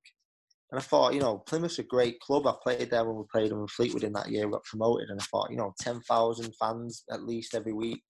And 0.70 0.78
I 0.80 0.82
thought, 0.82 1.14
you 1.14 1.20
know, 1.20 1.38
Plymouth's 1.38 1.78
a 1.78 1.84
great 1.84 2.18
club. 2.20 2.46
I 2.46 2.54
played 2.62 2.90
there 2.90 3.04
when 3.04 3.16
we 3.16 3.24
played 3.32 3.50
them 3.50 3.62
with 3.62 3.70
Fleetwood 3.70 4.04
in 4.04 4.12
that 4.14 4.30
year. 4.30 4.46
We 4.46 4.52
got 4.52 4.64
promoted, 4.64 5.08
and 5.08 5.20
I 5.20 5.24
thought, 5.24 5.50
you 5.50 5.56
know, 5.56 5.72
ten 5.80 6.00
thousand 6.00 6.52
fans 6.58 7.04
at 7.12 7.22
least 7.22 7.54
every 7.54 7.72
week 7.72 8.02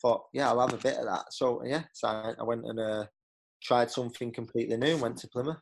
thought, 0.00 0.22
yeah, 0.32 0.48
I'll 0.48 0.60
have 0.60 0.72
a 0.72 0.82
bit 0.82 0.96
of 0.96 1.06
that. 1.06 1.24
So 1.30 1.62
yeah, 1.64 1.82
so 1.92 2.08
I, 2.08 2.34
I 2.38 2.42
went 2.42 2.64
and 2.64 2.80
uh, 2.80 3.04
tried 3.62 3.90
something 3.90 4.32
completely 4.32 4.76
new 4.76 4.92
and 4.92 5.00
went 5.00 5.18
to 5.18 5.28
Plymouth. 5.28 5.56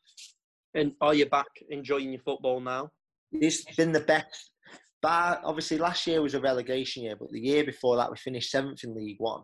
And 0.74 0.92
are 1.00 1.14
you 1.14 1.26
back 1.26 1.48
enjoying 1.70 2.12
your 2.12 2.22
football 2.22 2.60
now? 2.60 2.90
It's 3.32 3.64
been 3.76 3.92
the 3.92 4.00
best. 4.00 4.50
But 5.02 5.40
obviously, 5.44 5.78
last 5.78 6.06
year 6.06 6.22
was 6.22 6.34
a 6.34 6.40
relegation 6.40 7.02
year, 7.02 7.16
but 7.18 7.30
the 7.32 7.40
year 7.40 7.64
before 7.64 7.96
that, 7.96 8.10
we 8.10 8.16
finished 8.16 8.50
seventh 8.50 8.84
in 8.84 8.94
League 8.94 9.16
One. 9.18 9.42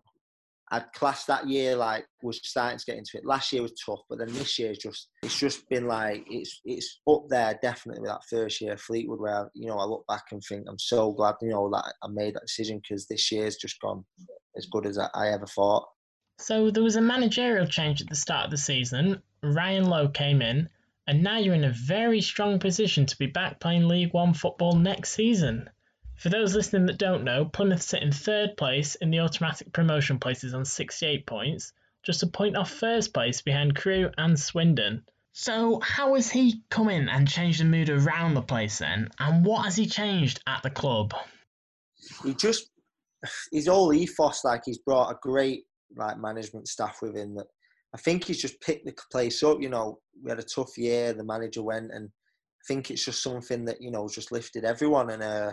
I'd 0.71 0.93
class 0.93 1.25
that 1.25 1.49
year 1.49 1.77
like 1.77 2.07
was 2.23 2.41
starting 2.43 2.79
to 2.79 2.85
get 2.85 2.99
into 2.99 3.13
it. 3.15 3.25
Last 3.25 3.53
year 3.53 3.63
was 3.63 3.73
tough, 3.85 4.01
but 4.09 4.19
then 4.19 4.33
this 4.33 4.59
year 4.59 4.75
just 4.75 5.09
it's 5.23 5.39
just 5.39 5.69
been 5.69 5.87
like 5.87 6.27
it's 6.29 6.61
it's 6.65 7.01
up 7.09 7.25
there 7.29 7.59
definitely 7.63 8.03
with 8.03 8.11
that 8.11 8.25
first 8.29 8.61
year 8.61 8.77
Fleetwood 8.77 9.21
where 9.21 9.51
you 9.55 9.67
know 9.67 9.79
I 9.79 9.85
look 9.85 10.05
back 10.09 10.25
and 10.33 10.43
think 10.43 10.67
I'm 10.69 10.79
so 10.79 11.13
glad 11.13 11.37
you 11.41 11.49
know 11.49 11.71
that 11.71 11.95
I 12.03 12.09
made 12.09 12.35
that 12.35 12.47
decision 12.47 12.81
because 12.83 13.07
this 13.07 13.33
year's 13.33 13.57
just 13.57 13.81
gone 13.81 14.05
as 14.57 14.67
good 14.67 14.87
as 14.87 14.99
I 14.99 15.29
ever 15.29 15.47
thought. 15.47 15.87
So 16.41 16.71
there 16.71 16.83
was 16.83 16.97
a 16.97 17.01
managerial 17.01 17.67
change 17.67 18.01
at 18.01 18.09
the 18.09 18.15
start 18.15 18.45
of 18.45 18.51
the 18.51 18.59
season. 18.59 19.23
Ryan 19.43 19.87
Lowe 19.87 20.09
came 20.09 20.41
in, 20.41 20.69
and 21.07 21.23
now 21.23 21.39
you're 21.39 21.55
in 21.55 21.65
a 21.65 21.73
very 21.73 22.21
strong 22.21 22.59
position 22.59 23.07
to 23.07 23.19
be 23.19 23.27
back 23.27 23.59
playing 23.61 23.89
League 23.89 24.13
One 24.13 24.35
football 24.35 24.77
next 24.77 25.11
season. 25.11 25.69
For 26.19 26.31
those 26.31 26.55
listening 26.55 26.87
that 26.87 26.99
don't 26.99 27.23
know, 27.23 27.45
Plymouth 27.45 27.81
sit 27.81 28.03
in 28.03 28.11
third 28.11 28.57
place 28.57 28.97
in 28.97 29.11
the 29.11 29.21
automatic 29.21 29.73
promotion 29.73 30.19
places 30.19 30.53
on 30.53 30.65
68 30.65 31.27
points, 31.27 31.73
just 32.03 32.25
a 32.25 32.27
point 32.27 32.57
off 32.57 32.71
first 32.71 33.15
place 33.15 33.41
behind 33.41 33.77
Crewe 33.77 34.11
and 34.19 34.39
Swindon. 34.39 35.05
So, 35.33 35.79
how 35.81 36.17
has 36.17 36.29
he 36.29 36.65
come 36.71 36.89
in 36.89 37.09
and 37.09 37.29
changed 37.29 37.61
the 37.61 37.65
mood 37.65 37.89
around 37.89 38.35
the 38.35 38.43
place 38.43 38.79
then? 38.79 39.09
And 39.21 39.45
what 39.45 39.65
has 39.65 39.77
he 39.77 39.87
changed 39.87 40.43
at 40.49 40.65
the 40.65 40.71
club? 40.71 41.15
He 42.25 42.35
just 42.35 42.71
his 43.53 43.69
whole 43.69 43.93
ethos, 43.93 44.45
like 44.45 44.63
he's 44.65 44.79
brought 44.79 45.13
a 45.13 45.19
great 45.23 45.65
like 45.97 46.19
management 46.19 46.67
staff 46.67 46.99
with 47.01 47.17
him 47.17 47.37
that 47.37 47.47
I 47.95 47.99
think 47.99 48.25
he's 48.25 48.43
just 48.43 48.61
picked 48.61 48.87
the 48.87 48.95
place 49.13 49.45
up. 49.45 49.63
You 49.63 49.69
know, 49.69 50.01
we 50.21 50.31
had 50.31 50.41
a 50.41 50.43
tough 50.43 50.77
year. 50.77 51.13
The 51.13 51.25
manager 51.25 51.63
went, 51.63 51.93
and 51.93 52.09
I 52.09 52.63
think 52.67 52.91
it's 52.91 53.05
just 53.05 53.23
something 53.23 53.65
that 53.67 53.81
you 53.81 53.93
know 53.93 54.09
just 54.09 54.33
lifted 54.33 54.65
everyone. 54.65 55.11
And 55.11 55.23
uh, 55.23 55.53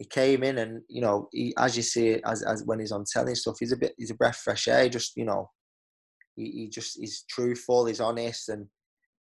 he 0.00 0.06
came 0.06 0.42
in, 0.42 0.56
and 0.56 0.80
you 0.88 1.02
know, 1.02 1.28
he, 1.30 1.52
as 1.58 1.76
you 1.76 1.82
see, 1.82 2.22
as 2.24 2.42
as 2.42 2.64
when 2.64 2.80
he's 2.80 2.90
on 2.90 3.04
telling 3.04 3.34
stuff, 3.34 3.56
he's 3.60 3.72
a 3.72 3.76
bit, 3.76 3.92
he's 3.98 4.10
a 4.10 4.14
breath 4.14 4.38
fresh 4.42 4.66
air. 4.66 4.88
Just 4.88 5.14
you 5.14 5.26
know, 5.26 5.50
he, 6.36 6.50
he 6.50 6.68
just 6.70 6.98
he's 6.98 7.26
truthful, 7.28 7.84
he's 7.84 8.00
honest, 8.00 8.48
and 8.48 8.66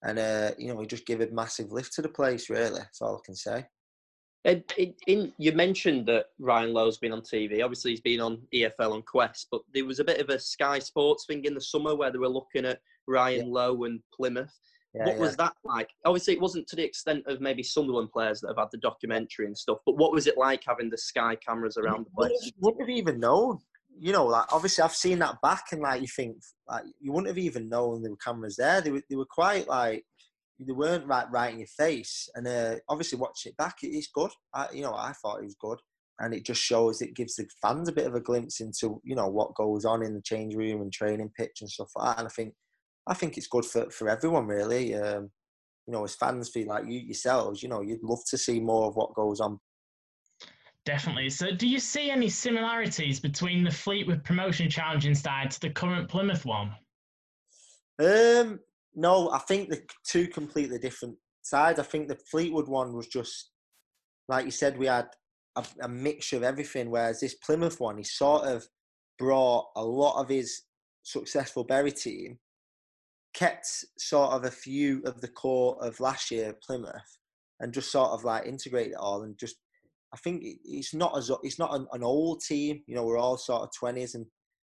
and 0.03 0.19
uh, 0.19 0.51
you 0.59 0.71
know 0.71 0.79
he 0.79 0.85
just 0.85 1.07
give 1.07 1.19
a 1.19 1.27
massive 1.31 1.71
lift 1.71 1.93
to 1.93 2.03
the 2.03 2.09
place. 2.09 2.47
Really, 2.51 2.77
that's 2.77 3.01
all 3.01 3.17
I 3.17 3.25
can 3.25 3.35
say. 3.35 3.65
In, 4.45 4.63
in, 5.07 5.33
you 5.39 5.51
mentioned 5.53 6.05
that 6.05 6.27
Ryan 6.37 6.73
Lowe's 6.73 6.99
been 6.99 7.11
on 7.11 7.21
TV. 7.21 7.63
Obviously, 7.63 7.91
he's 7.91 7.99
been 7.99 8.21
on 8.21 8.43
EFL 8.53 8.93
and 8.93 9.05
Quest, 9.05 9.47
but 9.51 9.61
there 9.73 9.83
was 9.83 9.99
a 9.99 10.05
bit 10.05 10.21
of 10.21 10.29
a 10.29 10.39
Sky 10.39 10.77
Sports 10.77 11.25
thing 11.25 11.43
in 11.45 11.55
the 11.55 11.59
summer 11.59 11.95
where 11.95 12.11
they 12.11 12.19
were 12.19 12.29
looking 12.29 12.65
at 12.65 12.79
Ryan 13.07 13.47
yeah. 13.47 13.51
Lowe 13.51 13.83
and 13.85 13.99
Plymouth. 14.13 14.53
Yeah, 14.97 15.05
what 15.05 15.15
yeah. 15.15 15.21
was 15.21 15.35
that 15.37 15.53
like? 15.63 15.89
Obviously, 16.05 16.33
it 16.33 16.41
wasn't 16.41 16.67
to 16.67 16.75
the 16.75 16.83
extent 16.83 17.23
of 17.27 17.41
maybe 17.41 17.63
Sunderland 17.63 18.11
players 18.11 18.41
that 18.41 18.49
have 18.49 18.57
had 18.57 18.69
the 18.71 18.77
documentary 18.77 19.45
and 19.45 19.57
stuff, 19.57 19.77
but 19.85 19.97
what 19.97 20.11
was 20.11 20.27
it 20.27 20.37
like 20.37 20.63
having 20.65 20.89
the 20.89 20.97
Sky 20.97 21.35
cameras 21.35 21.77
around 21.77 22.05
the 22.05 22.11
place? 22.11 22.31
You 22.43 22.51
wouldn't 22.59 22.81
have 22.81 22.89
even 22.89 23.19
known. 23.19 23.59
You 23.99 24.13
know, 24.13 24.25
like 24.25 24.51
obviously 24.53 24.83
I've 24.83 24.93
seen 24.95 25.19
that 25.19 25.41
back, 25.41 25.65
and 25.71 25.81
like 25.81 26.01
you 26.01 26.07
think, 26.07 26.37
like 26.67 26.83
you 26.99 27.11
wouldn't 27.11 27.27
have 27.27 27.37
even 27.37 27.69
known 27.69 28.01
there 28.01 28.11
were 28.11 28.17
cameras 28.17 28.55
there. 28.55 28.81
They 28.81 28.91
were, 28.91 29.01
they 29.09 29.15
were 29.15 29.25
quite 29.25 29.67
like 29.67 30.03
they 30.59 30.73
weren't 30.73 31.07
right 31.07 31.29
right 31.31 31.53
in 31.53 31.59
your 31.59 31.67
face. 31.67 32.29
And 32.35 32.47
uh, 32.47 32.75
obviously, 32.89 33.19
watch 33.19 33.45
it 33.45 33.57
back, 33.57 33.77
it 33.83 33.87
is 33.87 34.09
good. 34.13 34.31
I, 34.53 34.67
you 34.73 34.81
know, 34.81 34.93
I 34.93 35.13
thought 35.13 35.39
it 35.39 35.45
was 35.45 35.55
good, 35.59 35.79
and 36.19 36.33
it 36.33 36.45
just 36.45 36.61
shows 36.61 37.01
it 37.01 37.15
gives 37.15 37.35
the 37.35 37.47
fans 37.61 37.89
a 37.89 37.93
bit 37.93 38.07
of 38.07 38.15
a 38.15 38.21
glimpse 38.21 38.59
into 38.59 39.01
you 39.03 39.15
know 39.15 39.27
what 39.27 39.55
goes 39.55 39.85
on 39.85 40.03
in 40.03 40.13
the 40.13 40.21
change 40.21 40.55
room 40.55 40.81
and 40.81 40.91
training 40.91 41.31
pitch 41.37 41.57
and 41.61 41.69
stuff 41.69 41.91
like 41.95 42.15
that. 42.15 42.19
And 42.19 42.27
I 42.27 42.31
think 42.31 42.53
I 43.07 43.13
think 43.13 43.37
it's 43.37 43.47
good 43.47 43.65
for, 43.65 43.89
for 43.89 44.09
everyone, 44.09 44.47
really. 44.47 44.93
Um, 44.95 45.31
you 45.87 45.93
know, 45.93 46.03
as 46.03 46.15
fans 46.15 46.49
feel 46.49 46.67
like 46.67 46.85
you 46.85 46.99
yourselves, 46.99 47.63
you 47.63 47.69
know, 47.69 47.81
you'd 47.81 48.03
love 48.03 48.19
to 48.29 48.37
see 48.37 48.59
more 48.59 48.87
of 48.87 48.95
what 48.95 49.15
goes 49.15 49.39
on. 49.39 49.59
Definitely. 50.85 51.29
So, 51.29 51.51
do 51.51 51.67
you 51.67 51.79
see 51.79 52.11
any 52.11 52.29
similarities 52.29 53.19
between 53.19 53.63
the 53.63 53.71
Fleetwood 53.71 54.23
promotion 54.23 54.69
challenging 54.69 55.15
side 55.15 55.51
to 55.51 55.59
the 55.61 55.69
current 55.69 56.09
Plymouth 56.09 56.45
one? 56.45 56.71
Um, 57.99 58.59
no, 58.95 59.31
I 59.31 59.39
think 59.39 59.69
the 59.69 59.81
two 60.05 60.27
completely 60.27 60.77
different 60.77 61.15
sides. 61.41 61.79
I 61.79 61.83
think 61.83 62.07
the 62.07 62.19
Fleetwood 62.29 62.67
one 62.67 62.93
was 62.93 63.07
just, 63.07 63.51
like 64.27 64.45
you 64.45 64.51
said, 64.51 64.77
we 64.77 64.87
had 64.87 65.07
a, 65.55 65.65
a 65.81 65.89
mixture 65.89 66.37
of 66.37 66.43
everything, 66.43 66.89
whereas 66.89 67.19
this 67.19 67.35
Plymouth 67.35 67.79
one, 67.79 67.97
he 67.97 68.03
sort 68.03 68.45
of 68.45 68.67
brought 69.17 69.65
a 69.75 69.83
lot 69.83 70.21
of 70.21 70.29
his 70.29 70.63
successful 71.03 71.63
Bury 71.63 71.91
team 71.91 72.37
kept 73.37 73.67
sort 73.99 74.31
of 74.31 74.45
a 74.45 74.51
few 74.51 75.01
of 75.05 75.21
the 75.21 75.27
core 75.27 75.77
of 75.79 75.99
last 75.99 76.31
year 76.31 76.57
Plymouth 76.65 77.17
and 77.59 77.73
just 77.73 77.91
sort 77.91 78.09
of 78.09 78.23
like 78.23 78.47
integrate 78.47 78.91
it 78.91 78.97
all 78.97 79.21
and 79.23 79.37
just 79.37 79.57
I 80.13 80.17
think 80.17 80.41
it's 80.43 80.93
not 80.93 81.15
as 81.15 81.29
it's 81.43 81.59
not 81.59 81.75
an, 81.75 81.85
an 81.91 82.03
old 82.03 82.41
team. 82.41 82.81
You 82.87 82.95
know, 82.95 83.03
we're 83.03 83.19
all 83.19 83.37
sort 83.37 83.61
of 83.63 83.69
twenties 83.77 84.15
and 84.15 84.25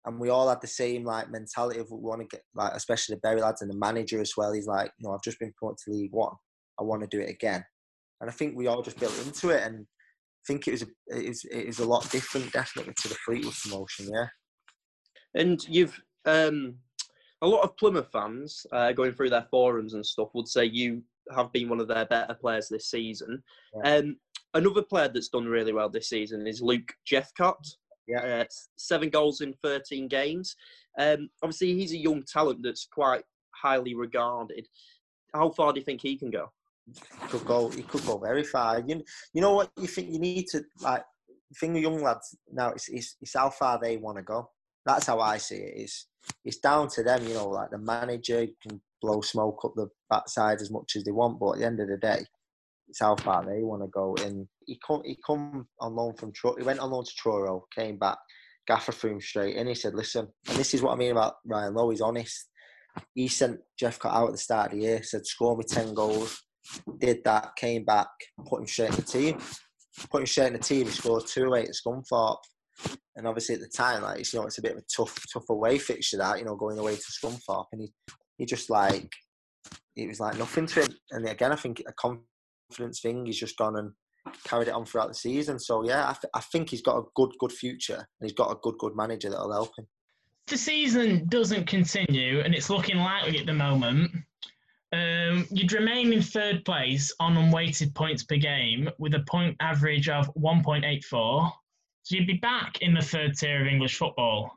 and 0.06 0.19
we 0.19 0.30
all 0.30 0.50
had 0.50 0.62
the 0.62 0.67
same 0.67 1.04
like 1.04 1.32
mentality 1.32 1.80
of 1.80 1.89
we 1.89 1.97
want 1.97 2.21
to 2.21 2.28
get 2.28 2.43
like 2.54 2.74
especially 2.74 3.15
the 3.15 3.21
Bury 3.21 3.41
lads 3.41 3.62
and 3.62 3.71
the 3.71 3.78
manager 3.78 4.21
as 4.21 4.34
well. 4.38 4.52
He's 4.52 4.67
like, 4.67 4.91
you 5.00 5.08
know, 5.08 5.15
I've 5.15 5.24
just 5.24 5.39
been 5.39 5.54
promoted 5.58 5.80
to 5.86 5.91
League 5.91 6.12
One. 6.12 6.34
I 6.80 6.84
want 6.84 7.02
to 7.02 7.08
do 7.08 7.21
it 7.21 7.30
again. 7.30 7.63
And 8.19 8.30
I 8.30 8.34
think 8.34 8.56
we 8.56 8.67
all 8.67 8.84
just 8.84 9.00
built 9.00 9.26
into 9.26 9.50
it 9.50 9.63
and 9.63 9.80
I 9.80 10.43
think 10.45 10.67
it 10.67 10.71
was 10.71 10.84
a, 10.84 10.88
it 11.08 11.30
was 11.30 11.45
it 11.45 11.67
was 11.67 11.80
a 11.80 11.86
lot 11.88 12.12
different 12.12 12.52
definitely 12.52 12.93
to 13.02 13.08
the 13.08 13.15
Fleetwood 13.26 13.56
promotion, 13.63 14.10
yeah. 14.13 14.28
And 15.34 15.65
you've 15.67 16.00
um 16.26 16.76
a 17.41 17.47
lot 17.47 17.63
of 17.63 17.75
Plymouth 17.77 18.10
fans 18.12 18.65
uh, 18.71 18.91
going 18.91 19.13
through 19.13 19.32
their 19.32 19.47
forums 19.49 19.93
and 19.93 20.06
stuff 20.06 20.30
would 20.34 20.47
say 20.47 20.65
you 20.65 21.01
have 21.36 21.51
been 21.51 21.69
one 21.69 21.80
of 21.80 21.88
their 21.88 22.06
better 22.06 22.34
players 22.34 22.67
this 22.69 22.89
season. 22.89 23.41
Yeah. 23.84 23.95
Um, 23.95 24.17
another 24.54 24.84
player 24.84 25.08
that's 25.08 25.30
done 25.30 25.45
really 25.45 25.73
well 25.73 25.89
this 25.89 26.10
season 26.10 26.47
is 26.47 26.62
Luke 26.62 26.93
Jephcott. 27.10 27.75
Yeah. 28.08 28.41
Uh, 28.41 28.45
seven 28.77 29.10
goals 29.10 29.41
in 29.41 29.54
13 29.63 30.08
games. 30.08 30.56
Um, 30.99 31.30
obviously, 31.41 31.73
he's 31.73 31.93
a 31.93 31.97
young 31.97 32.23
talent 32.23 32.60
that's 32.62 32.88
quite 32.91 33.23
highly 33.56 33.95
regarded. 33.95 34.67
How 35.34 35.49
far 35.49 35.73
do 35.73 35.80
you 35.80 35.86
think 35.86 36.01
he 36.01 36.17
can 36.17 36.30
go? 36.30 36.51
He 36.93 37.27
could 37.27 37.45
go. 37.45 37.69
He 37.69 37.84
could 37.84 38.06
go 38.06 38.17
very 38.17 38.43
far. 38.43 38.84
You, 38.86 39.01
you 39.34 39.41
know 39.41 39.54
what? 39.54 39.71
You 39.80 39.88
think 39.88 40.12
you 40.12 40.19
need 40.19 40.47
to 40.51 40.63
like. 40.82 41.04
The 41.27 41.56
thing 41.56 41.73
with 41.73 41.84
young 41.84 42.01
lads 42.01 42.34
now, 42.51 42.69
it's, 42.69 42.88
it's, 42.88 43.17
it's 43.19 43.34
how 43.34 43.49
far 43.49 43.77
they 43.77 43.97
want 43.97 44.17
to 44.17 44.23
go. 44.23 44.49
That's 44.86 45.08
how 45.08 45.19
I 45.19 45.38
see 45.38 45.58
it. 45.58 45.82
Is 45.82 46.06
it's 46.43 46.57
down 46.57 46.88
to 46.89 47.03
them, 47.03 47.25
you 47.27 47.34
know, 47.34 47.49
like 47.49 47.69
the 47.71 47.77
manager 47.77 48.45
can 48.62 48.81
blow 49.01 49.21
smoke 49.21 49.63
up 49.65 49.73
the 49.75 49.88
backside 50.10 50.62
as 50.62 50.71
much 50.71 50.95
as 50.95 51.03
they 51.03 51.12
want, 51.12 51.39
but 51.39 51.53
at 51.53 51.60
the 51.60 51.65
end 51.65 51.79
of 51.79 51.88
the 51.88 51.97
day, 51.97 52.23
it's 52.88 52.99
how 52.99 53.15
far 53.15 53.45
they 53.45 53.63
want 53.63 53.81
to 53.81 53.88
go. 53.88 54.15
And 54.23 54.47
he 54.65 54.79
come 54.86 55.01
he 55.05 55.17
come 55.25 55.67
on 55.79 55.95
loan 55.95 56.13
from 56.15 56.31
Tro- 56.34 56.55
he 56.57 56.63
went 56.63 56.79
on 56.79 56.91
loan 56.91 57.05
to 57.05 57.12
Truro, 57.17 57.65
came 57.75 57.97
back, 57.97 58.17
Gaffer 58.67 58.91
threw 58.91 59.12
him 59.12 59.21
straight, 59.21 59.57
and 59.57 59.67
he 59.67 59.75
said, 59.75 59.95
"Listen," 59.95 60.27
and 60.47 60.57
this 60.57 60.73
is 60.73 60.81
what 60.81 60.93
I 60.93 60.95
mean 60.95 61.12
about 61.12 61.36
Ryan 61.45 61.73
Lowe. 61.73 61.89
He's 61.89 62.01
honest. 62.01 62.47
He 63.13 63.27
sent 63.27 63.60
Jephcott 63.81 64.13
out 64.13 64.27
at 64.27 64.31
the 64.34 64.38
start 64.38 64.71
of 64.71 64.77
the 64.77 64.86
year, 64.86 65.03
said, 65.03 65.25
"Score 65.25 65.57
me 65.57 65.63
ten 65.63 65.93
goals." 65.93 66.41
Did 66.99 67.23
that, 67.23 67.55
came 67.55 67.84
back, 67.84 68.07
put 68.45 68.62
him 68.62 68.67
straight 68.67 68.91
in 68.91 68.95
the 68.97 69.01
team. 69.01 69.41
Put 70.10 70.21
him 70.21 70.27
straight 70.27 70.47
in 70.47 70.53
the 70.53 70.60
team. 70.60 70.86
He 70.86 70.91
scored 70.91 71.25
two 71.25 71.53
eight 71.55 71.69
at 71.69 71.75
Scunthorpe 71.75 72.38
and 73.15 73.28
obviously 73.28 73.56
at 73.56 73.62
the 73.62 73.67
time, 73.67 74.04
like 74.04 74.32
you 74.34 74.39
know, 74.39 74.46
it's 74.46 74.58
a 74.58 74.62
bit 74.62 74.74
of 74.74 74.78
a 74.80 74.84
tough, 74.96 75.26
tough 75.32 75.50
away 75.50 75.78
fixture 75.78 76.17
that 76.17 76.39
you 76.39 76.46
know, 76.46 76.56
going 76.56 76.80
away 76.80 76.96
to 76.96 77.02
Scunthorpe, 77.02 77.67
and 77.72 77.82
he, 77.82 77.94
he 78.38 78.46
just 78.46 78.70
like, 78.70 79.12
it 79.96 80.08
was 80.08 80.20
like 80.20 80.38
nothing 80.38 80.65
to 80.67 80.82
him. 80.82 80.96
And 81.12 81.28
again, 81.28 81.52
I 81.52 81.56
think 81.56 81.82
a 81.88 81.94
confidence 81.94 83.02
thing. 83.02 83.26
He's 83.26 83.39
just 83.39 83.58
gone 83.58 83.78
and 83.78 83.91
carried 84.46 84.67
it 84.67 84.74
on 84.74 84.86
throughout 84.86 85.10
the 85.10 85.15
season. 85.15 85.60
So 85.60 85.84
yeah, 85.84 86.10
I, 86.10 86.13
th- 86.13 86.32
I 86.34 86.39
think 86.39 86.70
he's 86.70 86.82
got 86.82 86.98
a 86.98 87.04
good, 87.15 87.32
good 87.39 87.52
future, 87.52 87.96
and 87.96 88.28
he's 88.28 88.34
got 88.34 88.52
a 88.52 88.60
good, 88.62 88.76
good 88.80 88.96
manager 88.96 89.30
that'll 89.30 89.52
help 89.52 89.78
him. 89.78 89.88
The 90.48 90.58
season 90.58 91.28
doesn't 91.28 91.67
continue, 91.67 92.39
and 92.41 92.54
it's 92.56 92.70
looking 92.70 92.98
likely 92.98 93.39
at 93.39 93.46
the 93.46 93.54
moment. 93.54 94.12
Um, 94.94 95.48
you'd 95.50 95.72
remain 95.72 96.12
in 96.12 96.22
third 96.22 96.65
place 96.65 97.13
on 97.20 97.38
unweighted 97.38 97.96
points 97.96 98.24
per 98.24 98.36
game 98.36 98.89
with 98.98 99.13
a 99.13 99.24
point 99.30 99.56
average 99.62 100.10
of 100.10 100.30
1.84 100.36 101.52
so 102.04 102.16
you'd 102.16 102.28
be 102.28 102.40
back 102.42 102.82
in 102.82 102.94
the 102.94 103.02
third 103.02 103.36
tier 103.38 103.62
of 103.62 103.68
English 103.68 103.98
football. 103.98 104.52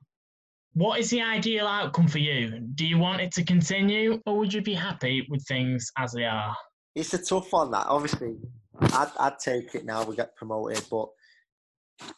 What 0.73 0.99
is 0.99 1.11
the 1.11 1.23
ideal 1.23 1.67
outcome 1.67 2.09
for 2.09 2.19
you? 2.19 2.61
Do 2.75 2.87
you 2.87 2.99
want 2.99 3.21
it 3.21 3.33
to 3.33 3.45
continue, 3.45 4.21
or 4.27 4.39
would 4.39 4.53
you 4.53 4.61
be 4.61 4.75
happy 4.75 5.27
with 5.31 5.45
things 5.47 5.91
as 5.99 6.13
they 6.13 6.25
are? 6.25 6.57
It's 6.95 7.15
a 7.15 7.23
tough 7.23 7.53
one. 7.53 7.71
That 7.71 7.87
obviously, 7.87 8.37
I'd, 8.81 9.11
I'd 9.21 9.39
take 9.39 9.75
it 9.75 9.85
now. 9.85 10.05
We 10.05 10.17
get 10.17 10.35
promoted, 10.37 10.83
but 10.91 11.09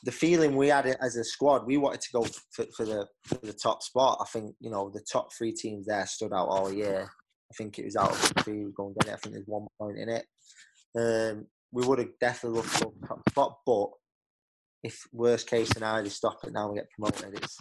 the 0.04 0.12
feeling 0.12 0.56
we 0.56 0.68
had 0.68 0.86
as 0.86 1.16
a 1.16 1.24
squad, 1.24 1.66
we 1.66 1.76
wanted 1.76 2.00
to 2.02 2.12
go 2.12 2.26
for, 2.50 2.64
for, 2.74 2.86
the 2.86 3.06
for 3.24 3.34
the 3.42 3.52
top 3.52 3.82
spot. 3.82 4.18
I 4.20 4.24
think 4.24 4.54
you 4.60 4.70
know 4.70 4.90
the 4.90 5.04
top 5.10 5.34
three 5.34 5.52
teams 5.52 5.86
there 5.86 6.06
stood 6.06 6.32
out 6.32 6.48
all 6.48 6.72
year. 6.72 7.10
I 7.50 7.54
think 7.56 7.78
it 7.78 7.84
was 7.84 7.96
out 7.96 8.10
of 8.10 8.18
three 8.42 8.64
we 8.64 8.72
going 8.72 8.94
to 8.94 9.04
get 9.04 9.12
it. 9.12 9.14
I 9.14 9.16
think 9.18 9.34
there's 9.34 9.46
one 9.46 9.66
point 9.78 9.98
in 9.98 10.08
it. 10.08 10.26
Um, 10.98 11.46
we 11.72 11.86
would 11.86 11.98
have 11.98 12.18
definitely 12.20 12.62
to 12.62 12.68
go 12.84 12.94
top 13.06 13.28
spot, 13.28 13.58
but 13.66 13.90
if 14.86 15.06
worst 15.12 15.48
case 15.48 15.68
scenario 15.68 16.04
they 16.04 16.08
stop 16.08 16.38
it 16.44 16.52
now 16.52 16.68
and 16.68 16.76
get 16.76 16.90
promoted, 16.90 17.34
it's 17.34 17.58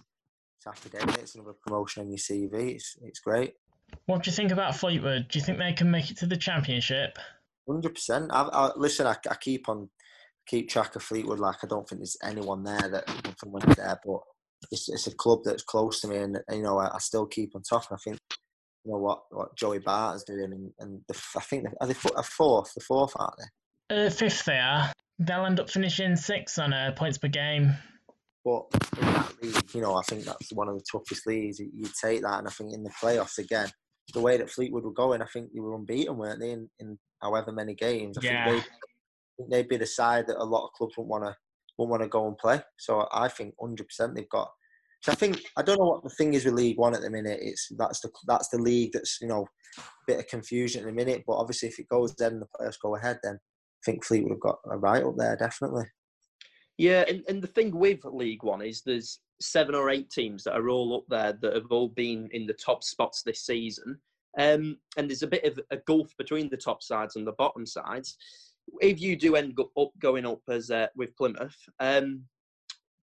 it's 0.65 0.89
day. 0.89 0.99
It's 1.19 1.35
another 1.35 1.53
promotion 1.65 2.03
on 2.03 2.09
your 2.09 2.17
CV. 2.17 2.75
It's 2.75 2.97
it's 3.01 3.19
great. 3.19 3.53
What 4.05 4.23
do 4.23 4.29
you 4.29 4.35
think 4.35 4.51
about 4.51 4.75
Fleetwood? 4.75 5.27
Do 5.29 5.39
you 5.39 5.45
think 5.45 5.57
they 5.57 5.73
can 5.73 5.91
make 5.91 6.09
it 6.09 6.17
to 6.17 6.25
the 6.25 6.37
championship? 6.37 7.17
Hundred 7.67 7.95
percent. 7.95 8.29
I, 8.31 8.71
listen. 8.75 9.07
I, 9.07 9.15
I 9.29 9.35
keep 9.35 9.69
on 9.69 9.89
keep 10.47 10.69
track 10.69 10.95
of 10.95 11.03
Fleetwood. 11.03 11.39
Like 11.39 11.57
I 11.63 11.67
don't 11.67 11.87
think 11.87 12.01
there's 12.01 12.17
anyone 12.23 12.63
there 12.63 12.89
that 12.89 13.35
someone's 13.39 13.75
there, 13.75 13.99
but 14.05 14.19
it's 14.71 14.89
it's 14.89 15.07
a 15.07 15.15
club 15.15 15.39
that's 15.43 15.63
close 15.63 16.01
to 16.01 16.07
me, 16.07 16.17
and 16.17 16.39
you 16.51 16.63
know 16.63 16.77
I, 16.77 16.95
I 16.95 16.99
still 16.99 17.25
keep 17.25 17.55
on 17.55 17.61
top. 17.61 17.85
And 17.89 17.97
I 17.97 18.01
think 18.03 18.19
you 18.85 18.91
know 18.91 18.99
what 18.99 19.23
what 19.31 19.55
Joey 19.55 19.79
Barton's 19.79 20.23
doing, 20.23 20.51
and, 20.51 20.71
and 20.79 21.01
the, 21.07 21.19
I 21.35 21.41
think 21.41 21.67
are 21.81 21.87
they 21.87 21.95
a 22.15 22.23
fourth, 22.23 22.73
the 22.73 22.81
fourth, 22.81 23.13
aren't 23.15 23.35
they? 23.37 24.05
Uh, 24.05 24.09
fifth, 24.09 24.45
they 24.45 24.57
are. 24.57 24.91
They'll 25.19 25.45
end 25.45 25.59
up 25.59 25.69
finishing 25.69 26.15
sixth 26.15 26.59
on 26.59 26.73
uh, 26.73 26.91
points 26.95 27.17
per 27.17 27.27
game. 27.27 27.75
But 28.43 28.65
in 28.97 29.05
that 29.05 29.33
league, 29.41 29.73
you 29.73 29.81
know, 29.81 29.95
I 29.95 30.01
think 30.03 30.23
that's 30.23 30.51
one 30.51 30.67
of 30.67 30.75
the 30.75 30.85
toughest 30.91 31.25
leagues. 31.25 31.59
You 31.59 31.87
take 32.01 32.21
that, 32.21 32.39
and 32.39 32.47
I 32.47 32.51
think 32.51 32.73
in 32.73 32.83
the 32.83 32.91
playoffs 33.01 33.39
again, 33.39 33.69
the 34.13 34.21
way 34.21 34.37
that 34.37 34.49
Fleetwood 34.49 34.83
were 34.83 34.91
going, 34.91 35.21
I 35.21 35.25
think 35.25 35.51
they 35.51 35.59
were 35.59 35.75
unbeaten, 35.75 36.17
weren't 36.17 36.39
they? 36.39 36.51
In, 36.51 36.69
in 36.79 36.99
however 37.21 37.51
many 37.51 37.73
games, 37.73 38.17
I 38.17 38.25
yeah. 38.25 38.45
think 38.45 38.65
they, 39.39 39.45
they'd 39.49 39.67
be 39.67 39.77
the 39.77 39.87
side 39.87 40.27
that 40.27 40.37
a 40.37 40.43
lot 40.43 40.65
of 40.65 40.73
clubs 40.73 40.95
wouldn't 40.97 41.09
want 41.09 41.23
to 41.25 41.35
won't 41.77 41.91
want 41.91 42.03
to 42.03 42.09
go 42.09 42.27
and 42.27 42.37
play. 42.37 42.61
So 42.77 43.07
I 43.11 43.27
think 43.27 43.55
100% 43.61 44.15
they've 44.15 44.29
got. 44.29 44.49
So 45.01 45.11
I 45.11 45.15
think 45.15 45.41
I 45.57 45.61
don't 45.61 45.79
know 45.79 45.85
what 45.85 46.03
the 46.03 46.09
thing 46.09 46.33
is 46.33 46.45
with 46.45 46.53
League 46.53 46.77
One 46.77 46.95
at 46.95 47.01
the 47.01 47.09
minute. 47.09 47.39
It's 47.41 47.67
that's 47.77 47.99
the 47.99 48.09
that's 48.27 48.49
the 48.49 48.57
league 48.57 48.91
that's 48.93 49.19
you 49.21 49.27
know 49.27 49.45
a 49.77 49.81
bit 50.07 50.19
of 50.19 50.27
confusion 50.27 50.81
at 50.81 50.87
the 50.87 50.93
minute. 50.93 51.23
But 51.27 51.37
obviously, 51.37 51.69
if 51.69 51.79
it 51.79 51.89
goes 51.89 52.15
then 52.15 52.39
the 52.39 52.47
players 52.57 52.77
go 52.77 52.95
ahead, 52.95 53.19
then 53.23 53.39
think 53.85 54.03
Fleetwood 54.03 54.31
have 54.31 54.39
got 54.39 54.59
a 54.69 54.77
right 54.77 55.03
up 55.03 55.15
there, 55.17 55.35
definitely. 55.35 55.85
Yeah, 56.77 57.05
and, 57.07 57.23
and 57.29 57.41
the 57.41 57.47
thing 57.47 57.77
with 57.77 58.03
League 58.03 58.43
One 58.43 58.61
is 58.61 58.81
there's 58.81 59.19
seven 59.41 59.75
or 59.75 59.89
eight 59.89 60.09
teams 60.09 60.43
that 60.43 60.55
are 60.55 60.69
all 60.69 60.97
up 60.97 61.03
there 61.09 61.33
that 61.41 61.53
have 61.53 61.71
all 61.71 61.89
been 61.89 62.29
in 62.31 62.45
the 62.45 62.53
top 62.53 62.83
spots 62.83 63.21
this 63.21 63.45
season. 63.45 63.99
Um, 64.37 64.77
and 64.97 65.09
there's 65.09 65.23
a 65.23 65.27
bit 65.27 65.45
of 65.45 65.59
a 65.71 65.77
gulf 65.77 66.11
between 66.17 66.49
the 66.49 66.57
top 66.57 66.83
sides 66.83 67.15
and 67.15 67.25
the 67.25 67.33
bottom 67.33 67.65
sides. 67.65 68.17
If 68.81 68.99
you 68.99 69.15
do 69.15 69.35
end 69.35 69.57
up 69.77 69.91
going 69.99 70.25
up 70.25 70.41
as 70.49 70.71
uh, 70.71 70.87
with 70.95 71.15
Plymouth, 71.15 71.55
um, 71.79 72.23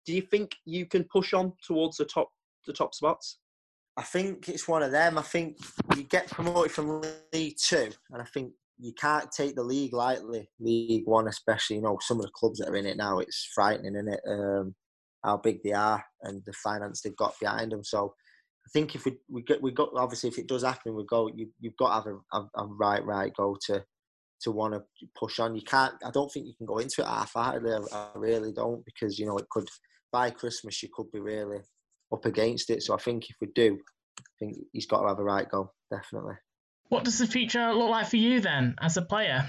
do 0.04 0.12
you 0.12 0.22
think 0.22 0.54
you 0.66 0.84
can 0.84 1.04
push 1.04 1.32
on 1.32 1.52
towards 1.66 1.96
the 1.96 2.04
top 2.04 2.28
the 2.66 2.72
top 2.72 2.94
spots? 2.94 3.38
I 3.96 4.02
think 4.02 4.48
it's 4.48 4.68
one 4.68 4.82
of 4.82 4.90
them. 4.90 5.18
I 5.18 5.22
think 5.22 5.58
you 5.96 6.02
get 6.02 6.28
promoted 6.30 6.72
from 6.72 7.02
League 7.32 7.56
Two, 7.56 7.90
and 8.10 8.20
I 8.20 8.24
think 8.24 8.52
you 8.78 8.92
can't 8.94 9.30
take 9.30 9.54
the 9.54 9.62
league 9.62 9.92
lightly. 9.92 10.48
League 10.58 11.06
One, 11.06 11.28
especially, 11.28 11.76
you 11.76 11.82
know, 11.82 11.98
some 12.00 12.18
of 12.18 12.24
the 12.24 12.32
clubs 12.35 12.58
that 12.58 12.68
are 12.68 12.76
in 12.76 12.87
it 12.87 12.96
now, 12.96 13.18
it's 13.18 13.50
frightening, 13.54 13.94
isn't 13.94 14.12
it? 14.12 14.20
Um, 14.26 14.74
how 15.22 15.37
big 15.37 15.62
they 15.62 15.72
are 15.72 16.04
and 16.22 16.42
the 16.44 16.52
finance 16.52 17.00
they've 17.00 17.16
got 17.16 17.38
behind 17.40 17.72
them. 17.72 17.85
So 17.85 18.14
I 18.66 18.70
think 18.72 18.94
if 18.94 19.04
we 19.04 19.16
we 19.28 19.42
get 19.42 19.62
we 19.62 19.72
got 19.72 19.90
obviously 19.96 20.28
if 20.28 20.38
it 20.38 20.48
does 20.48 20.62
happen, 20.62 20.94
we 20.94 21.04
go. 21.06 21.30
You 21.35 21.48
you've 21.61 21.76
got 21.76 21.88
to 21.88 21.94
have 21.94 22.06
a, 22.06 22.38
a, 22.38 22.62
a 22.62 22.66
right 22.66 23.04
right 23.04 23.32
go 23.35 23.56
to 23.66 23.85
to 24.42 24.50
want 24.50 24.74
to 24.74 24.82
push 25.16 25.38
on. 25.38 25.54
You 25.54 25.62
can't. 25.62 25.94
I 26.04 26.11
don't 26.11 26.30
think 26.30 26.46
you 26.46 26.54
can 26.56 26.66
go 26.66 26.78
into 26.78 27.02
it 27.02 27.06
half-heartedly. 27.06 27.72
I, 27.72 27.96
I 27.96 28.08
really 28.16 28.52
don't 28.52 28.85
because 28.85 29.18
you 29.18 29.26
know 29.26 29.38
it 29.38 29.48
could 29.50 29.68
by 30.11 30.30
Christmas 30.30 30.82
you 30.82 30.88
could 30.92 31.11
be 31.12 31.20
really 31.20 31.61
up 32.12 32.24
against 32.24 32.70
it. 32.70 32.82
So 32.82 32.94
I 32.94 32.98
think 32.98 33.30
if 33.30 33.37
we 33.40 33.48
do, 33.54 33.78
I 34.18 34.22
think 34.38 34.58
he's 34.72 34.87
got 34.87 35.02
to 35.02 35.08
have 35.08 35.18
a 35.18 35.24
right 35.24 35.48
go 35.48 35.72
definitely. 35.90 36.35
What 36.92 37.05
does 37.05 37.16
the 37.16 37.26
future 37.26 37.72
look 37.72 37.88
like 37.88 38.09
for 38.09 38.18
you 38.18 38.40
then, 38.40 38.74
as 38.78 38.98
a 38.98 39.02
player? 39.02 39.48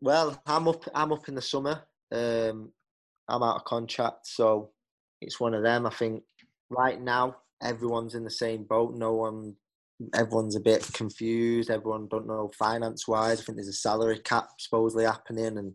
Well, 0.00 0.42
I'm 0.44 0.66
up. 0.66 0.82
I'm 0.92 1.12
up 1.12 1.28
in 1.28 1.36
the 1.36 1.40
summer. 1.40 1.84
Um, 2.10 2.72
I'm 3.28 3.44
out 3.44 3.58
of 3.58 3.64
contract, 3.64 4.26
so 4.26 4.72
it's 5.20 5.38
one 5.38 5.54
of 5.54 5.62
them. 5.62 5.86
I 5.86 5.90
think 5.90 6.24
right 6.68 7.00
now 7.00 7.36
everyone's 7.62 8.16
in 8.16 8.24
the 8.24 8.30
same 8.30 8.64
boat. 8.64 8.96
No 8.96 9.12
one, 9.14 9.54
everyone's 10.16 10.56
a 10.56 10.60
bit 10.60 10.90
confused. 10.92 11.70
Everyone 11.70 12.08
don't 12.10 12.26
know 12.26 12.50
finance 12.58 13.06
wise. 13.06 13.40
I 13.40 13.44
think 13.44 13.58
there's 13.58 13.68
a 13.68 13.72
salary 13.72 14.18
cap 14.18 14.48
supposedly 14.58 15.04
happening 15.04 15.58
and 15.58 15.74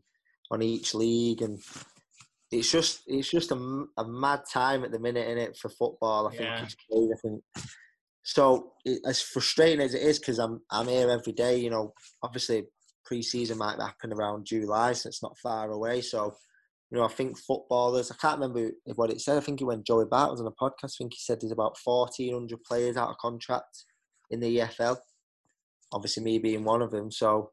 on 0.51 0.61
each 0.61 0.93
league, 0.93 1.41
and 1.43 1.59
it's 2.51 2.69
just 2.69 3.03
it's 3.07 3.31
just 3.31 3.51
a, 3.53 3.85
a 3.95 4.05
mad 4.05 4.41
time 4.51 4.83
at 4.83 4.91
the 4.91 4.99
minute 4.99 5.29
in 5.29 5.37
it 5.37 5.55
for 5.55 5.69
football. 5.69 6.27
I 6.27 6.31
think 6.31 6.41
Yeah. 6.41 6.63
it's 6.63 6.75
crazy. 6.75 7.09
I 7.13 7.19
think 7.21 7.43
so. 8.27 8.73
As 9.05 9.21
frustrating 9.21 9.81
as 9.81 9.93
it 9.93 10.01
is, 10.01 10.19
because 10.19 10.39
I'm 10.39 10.61
I'm 10.71 10.87
here 10.87 11.09
every 11.09 11.33
day. 11.33 11.57
You 11.57 11.69
know, 11.69 11.93
obviously 12.23 12.63
pre-season 13.05 13.57
might 13.57 13.81
happen 13.81 14.13
around 14.13 14.45
July, 14.45 14.93
so 14.93 15.07
it's 15.07 15.23
not 15.23 15.37
far 15.39 15.71
away. 15.71 16.01
So, 16.01 16.35
you 16.91 16.97
know, 16.97 17.05
I 17.05 17.07
think 17.07 17.37
footballers. 17.37 18.11
I 18.11 18.15
can't 18.15 18.39
remember 18.39 18.71
what 18.95 19.11
it 19.11 19.21
said. 19.21 19.37
I 19.37 19.39
think 19.39 19.61
it 19.61 19.65
when 19.65 19.83
Joey 19.83 20.05
Bart 20.05 20.31
was 20.31 20.41
on 20.41 20.47
a 20.47 20.51
podcast. 20.51 20.95
I 20.95 20.97
think 20.97 21.13
he 21.13 21.19
said 21.19 21.39
there's 21.39 21.51
about 21.51 21.77
fourteen 21.77 22.33
hundred 22.33 22.63
players 22.63 22.97
out 22.97 23.09
of 23.09 23.17
contract 23.17 23.85
in 24.29 24.39
the 24.39 24.57
EFL. 24.59 24.97
Obviously, 25.93 26.23
me 26.23 26.37
being 26.37 26.65
one 26.65 26.81
of 26.81 26.91
them. 26.91 27.11
So, 27.11 27.51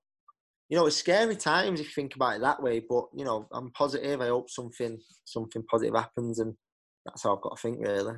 you 0.69 0.77
know, 0.77 0.87
it's 0.87 0.97
scary 0.97 1.37
times 1.37 1.81
if 1.81 1.87
you 1.87 1.93
think 1.93 2.17
about 2.17 2.37
it 2.37 2.41
that 2.43 2.63
way. 2.63 2.81
But 2.81 3.05
you 3.15 3.25
know, 3.25 3.47
I'm 3.53 3.71
positive. 3.73 4.21
I 4.21 4.29
hope 4.29 4.51
something 4.51 4.99
something 5.25 5.65
positive 5.71 5.95
happens, 5.95 6.41
and 6.41 6.55
that's 7.07 7.23
how 7.23 7.37
I've 7.37 7.43
got 7.43 7.57
to 7.57 7.63
think 7.63 7.79
really. 7.81 8.15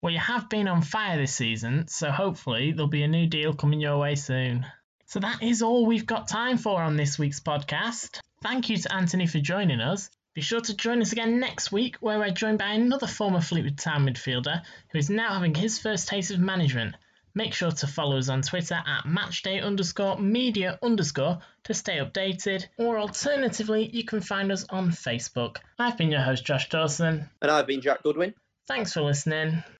Well, 0.00 0.12
you 0.12 0.20
have 0.20 0.48
been 0.48 0.68
on 0.68 0.82
fire 0.82 1.16
this 1.16 1.34
season, 1.34 1.88
so 1.88 2.12
hopefully 2.12 2.70
there'll 2.70 2.86
be 2.86 3.02
a 3.02 3.08
new 3.08 3.26
deal 3.26 3.52
coming 3.52 3.80
your 3.80 3.98
way 3.98 4.14
soon. 4.14 4.64
So 5.06 5.18
that 5.18 5.42
is 5.42 5.60
all 5.60 5.86
we've 5.86 6.06
got 6.06 6.28
time 6.28 6.56
for 6.56 6.80
on 6.80 6.96
this 6.96 7.18
week's 7.18 7.40
podcast. 7.40 8.20
Thank 8.40 8.68
you 8.68 8.76
to 8.76 8.94
Anthony 8.94 9.26
for 9.26 9.40
joining 9.40 9.80
us. 9.80 10.08
Be 10.34 10.40
sure 10.40 10.60
to 10.60 10.76
join 10.76 11.00
us 11.00 11.10
again 11.10 11.40
next 11.40 11.72
week, 11.72 11.96
where 11.98 12.20
we're 12.20 12.30
joined 12.30 12.58
by 12.58 12.74
another 12.74 13.08
former 13.08 13.40
Fleetwood 13.40 13.76
Town 13.76 14.06
midfielder 14.06 14.62
who 14.92 14.98
is 14.98 15.10
now 15.10 15.32
having 15.32 15.52
his 15.52 15.80
first 15.80 16.06
taste 16.06 16.30
of 16.30 16.38
management. 16.38 16.94
Make 17.34 17.52
sure 17.52 17.72
to 17.72 17.86
follow 17.88 18.18
us 18.18 18.28
on 18.28 18.42
Twitter 18.42 18.76
at 18.76 19.04
matchday 19.04 19.60
underscore 19.60 20.16
media 20.20 20.78
underscore 20.80 21.40
to 21.64 21.74
stay 21.74 21.96
updated, 21.98 22.66
or 22.76 23.00
alternatively, 23.00 23.90
you 23.92 24.04
can 24.04 24.20
find 24.20 24.52
us 24.52 24.64
on 24.70 24.90
Facebook. 24.90 25.56
I've 25.76 25.98
been 25.98 26.12
your 26.12 26.20
host, 26.20 26.44
Josh 26.44 26.68
Dawson. 26.68 27.28
And 27.42 27.50
I've 27.50 27.66
been 27.66 27.80
Jack 27.80 28.04
Goodwin. 28.04 28.34
Thanks 28.68 28.92
for 28.92 29.02
listening. 29.02 29.64